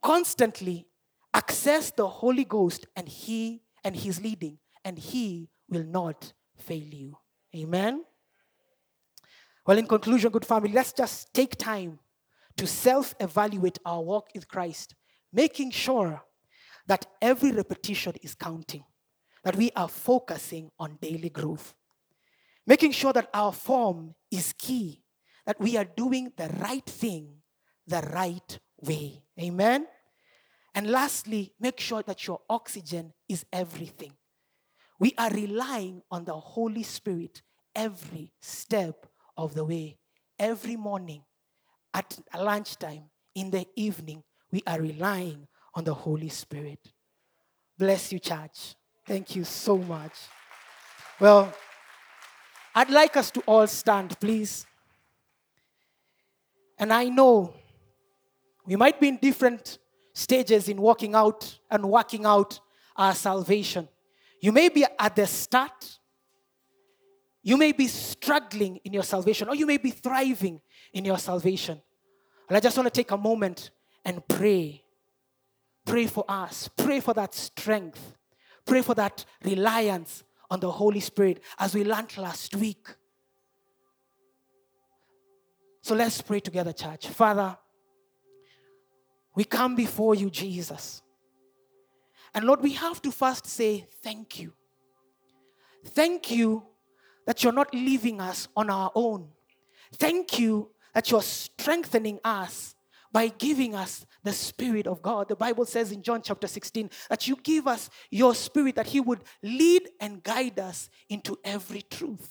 Constantly 0.01 0.87
access 1.35 1.91
the 1.91 2.07
Holy 2.09 2.45
Ghost 2.45 2.87
and 2.95 3.09
He 3.09 3.63
and 3.83 3.97
His 3.97 4.21
leading, 4.21 4.59
and 4.85 4.97
He 4.97 5.49
will 5.69 5.85
not 5.85 6.33
fail 6.57 6.83
you. 6.83 7.17
Amen. 7.57 8.05
Well, 9.67 9.79
in 9.79 9.87
conclusion, 9.89 10.31
good 10.31 10.45
family, 10.45 10.73
let's 10.73 10.93
just 10.93 11.35
take 11.35 11.57
time 11.57 11.99
to 12.57 12.69
self 12.69 13.17
evaluate 13.19 13.79
our 13.85 14.01
walk 14.01 14.29
with 14.33 14.47
Christ, 14.47 14.95
making 15.33 15.71
sure 15.71 16.23
that 16.87 17.07
every 17.21 17.53
repetition 17.53 18.15
is 18.23 18.35
counting, 18.35 18.85
that 19.45 19.57
we 19.57 19.71
are 19.77 19.89
focusing 19.89 20.71
on 20.79 20.99
daily 21.01 21.31
growth, 21.31 21.75
making 22.67 22.93
sure 22.93 23.13
that 23.13 23.31
our 23.33 23.53
form 23.53 24.15
is 24.31 24.53
key, 24.53 25.03
that 25.47 25.61
we 25.61 25.77
are 25.77 25.85
doing 25.85 26.33
the 26.37 26.49
right 26.61 26.87
thing 26.87 27.43
the 27.87 28.01
right 28.13 28.59
way. 28.81 29.23
Amen. 29.41 29.87
And 30.75 30.91
lastly, 30.91 31.53
make 31.61 31.81
sure 31.81 32.03
that 32.03 32.27
your 32.27 32.41
oxygen 32.49 33.13
is 33.29 33.45
everything. 33.53 34.13
We 34.99 35.15
are 35.19 35.31
relying 35.31 36.03
on 36.11 36.25
the 36.25 36.35
Holy 36.35 36.83
Spirit 36.83 37.43
every 37.75 38.33
step 38.41 39.07
of 39.37 39.55
the 39.55 39.65
way. 39.65 39.99
Every 40.39 40.77
morning, 40.77 41.23
at 41.93 42.19
lunchtime, 42.39 43.05
in 43.35 43.51
the 43.51 43.67
evening, 43.77 44.23
we 44.53 44.63
are 44.67 44.81
relying 44.81 45.49
on 45.75 45.85
the 45.85 45.95
Holy 45.95 46.29
Spirit. 46.29 46.79
Bless 47.79 48.13
you, 48.13 48.19
church. 48.19 48.77
Thank 49.07 49.35
you 49.35 49.45
so 49.45 49.79
much. 49.79 50.13
Well, 51.19 51.53
I'd 52.75 52.91
like 52.91 53.17
us 53.17 53.31
to 53.33 53.41
all 53.41 53.67
stand, 53.67 54.19
please. 54.21 54.67
And 56.79 56.93
I 56.93 57.05
know 57.05 57.55
we 58.67 58.77
might 58.77 59.01
be 59.01 59.09
in 59.09 59.17
different 59.17 59.79
stages 60.15 60.69
in 60.69 60.81
walking 60.81 61.15
out 61.15 61.59
and 61.71 61.85
working 61.91 62.27
out 62.27 62.61
our 62.97 63.15
salvation. 63.15 63.89
You 64.41 64.53
may 64.53 64.69
be 64.69 64.85
at 64.99 65.17
the 65.17 65.27
start, 65.27 65.99
you 67.43 67.57
may 67.57 67.73
be 67.73 67.89
struggling 67.89 68.77
in 68.85 68.93
your 68.93 69.03
salvation, 69.03 69.49
or 69.49 69.55
you 69.55 69.67
may 69.67 69.79
be 69.79 69.91
thriving 69.91 70.61
in 70.93 71.05
your 71.05 71.19
salvation. 71.19 71.81
And 72.49 72.57
I 72.57 72.61
just 72.61 72.77
want 72.77 72.87
to 72.87 72.91
take 72.91 73.11
a 73.11 73.17
moment 73.17 73.71
and 74.05 74.27
pray. 74.29 74.83
Pray 75.85 76.07
for 76.07 76.25
us. 76.29 76.69
Pray 76.77 77.01
for 77.01 77.15
that 77.15 77.35
strength. 77.35 78.17
Pray 78.65 78.83
for 78.83 78.95
that 78.95 79.25
reliance 79.45 80.25
on 80.51 80.61
the 80.61 80.71
Holy 80.71 81.01
Spirit 81.01 81.43
as 81.59 81.75
we 81.75 81.85
learned 81.85 82.17
last 82.17 82.55
week. 82.55 82.87
So 85.83 85.95
let's 85.95 86.23
pray 86.23 86.41
together, 86.41 86.73
church. 86.73 87.09
Father, 87.09 87.57
we 89.35 89.45
come 89.45 89.75
before 89.75 90.15
you, 90.15 90.31
Jesus. 90.31 91.03
And 92.35 92.45
Lord, 92.45 92.61
we 92.61 92.73
have 92.75 93.03
to 93.03 93.11
first 93.11 93.47
say 93.47 93.87
thank 94.03 94.39
you. 94.39 94.53
Thank 95.85 96.31
you 96.31 96.63
that 97.27 97.43
you're 97.43 97.53
not 97.53 97.75
leaving 97.75 98.21
us 98.21 98.49
on 98.57 98.71
our 98.71 98.93
own. 98.95 99.29
Thank 99.95 100.39
you 100.39 100.71
that 100.95 101.11
you're 101.11 101.23
strengthening 101.23 102.21
us 102.25 102.75
by 103.13 103.29
giving 103.29 103.75
us 103.75 104.07
the 104.23 104.33
Spirit 104.33 104.87
of 104.87 105.03
God. 105.03 105.29
The 105.29 105.37
Bible 105.37 105.67
says 105.67 105.93
in 105.93 106.03
John 106.03 106.23
chapter 106.23 106.47
16 106.47 106.91
that 107.11 107.29
you 107.29 107.37
give 107.37 107.67
us 107.67 107.91
your 108.11 108.35
Spirit 108.35 108.77
that 108.77 108.87
He 108.87 109.01
would 109.01 109.21
lead 109.43 109.89
and 110.01 110.23
guide 110.23 110.59
us 110.59 110.89
into 111.09 111.39
every 111.45 111.83
truth. 111.83 112.31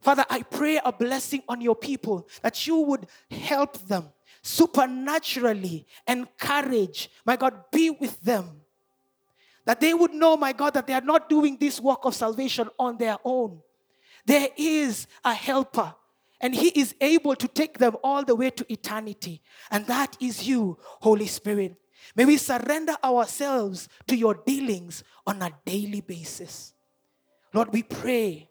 Father, 0.00 0.24
I 0.28 0.42
pray 0.42 0.78
a 0.84 0.92
blessing 0.92 1.42
on 1.48 1.60
your 1.60 1.74
people 1.74 2.28
that 2.42 2.66
you 2.66 2.76
would 2.80 3.06
help 3.30 3.78
them 3.88 4.10
supernaturally 4.42 5.86
encourage, 6.06 7.10
my 7.24 7.36
God, 7.36 7.54
be 7.72 7.88
with 7.88 8.20
them. 8.20 8.60
That 9.64 9.80
they 9.80 9.94
would 9.94 10.12
know, 10.12 10.36
my 10.36 10.52
God, 10.52 10.74
that 10.74 10.86
they 10.86 10.92
are 10.92 11.00
not 11.00 11.30
doing 11.30 11.56
this 11.58 11.80
work 11.80 12.00
of 12.04 12.14
salvation 12.14 12.68
on 12.78 12.98
their 12.98 13.16
own. 13.24 13.62
There 14.26 14.48
is 14.58 15.06
a 15.24 15.32
helper, 15.32 15.94
and 16.44 16.54
He 16.54 16.68
is 16.78 16.94
able 17.00 17.34
to 17.36 17.48
take 17.48 17.78
them 17.78 17.96
all 18.04 18.22
the 18.22 18.34
way 18.34 18.50
to 18.50 18.70
eternity. 18.70 19.40
And 19.70 19.86
that 19.86 20.14
is 20.20 20.46
you, 20.46 20.76
Holy 20.82 21.26
Spirit. 21.26 21.74
May 22.14 22.26
we 22.26 22.36
surrender 22.36 22.92
ourselves 23.02 23.88
to 24.08 24.14
your 24.14 24.34
dealings 24.34 25.02
on 25.26 25.40
a 25.40 25.50
daily 25.64 26.02
basis. 26.02 26.74
Lord, 27.54 27.72
we 27.72 27.82
pray 27.82 28.50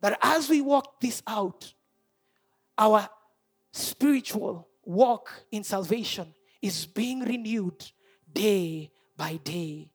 that 0.00 0.18
as 0.22 0.48
we 0.48 0.62
walk 0.62 0.98
this 0.98 1.22
out, 1.26 1.70
our 2.78 3.10
spiritual 3.74 4.66
walk 4.82 5.30
in 5.52 5.64
salvation 5.64 6.32
is 6.62 6.86
being 6.86 7.20
renewed 7.20 7.90
day 8.32 8.90
by 9.18 9.36
day. 9.44 9.90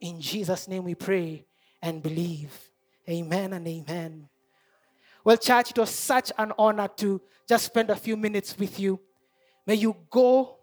In 0.00 0.22
Jesus' 0.22 0.68
name 0.68 0.84
we 0.84 0.94
pray 0.94 1.44
and 1.82 2.02
believe. 2.02 2.70
Amen 3.06 3.52
and 3.52 3.68
amen. 3.68 4.30
Well, 5.26 5.36
church, 5.36 5.72
it 5.72 5.78
was 5.78 5.90
such 5.90 6.30
an 6.38 6.52
honor 6.56 6.86
to 6.98 7.20
just 7.48 7.64
spend 7.64 7.90
a 7.90 7.96
few 7.96 8.16
minutes 8.16 8.56
with 8.56 8.78
you. 8.78 9.00
May 9.66 9.74
you 9.74 9.96
go 10.08 10.58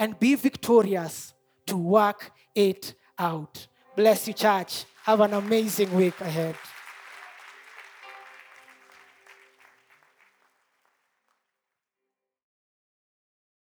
and 0.00 0.18
be 0.18 0.34
victorious 0.34 1.32
to 1.66 1.76
work 1.76 2.32
it 2.52 2.94
out. 3.16 3.68
Bless 3.94 4.26
you, 4.26 4.34
church. 4.34 4.84
Have 5.04 5.20
an 5.20 5.34
amazing 5.34 5.94
week 5.94 6.20
ahead. 6.20 6.56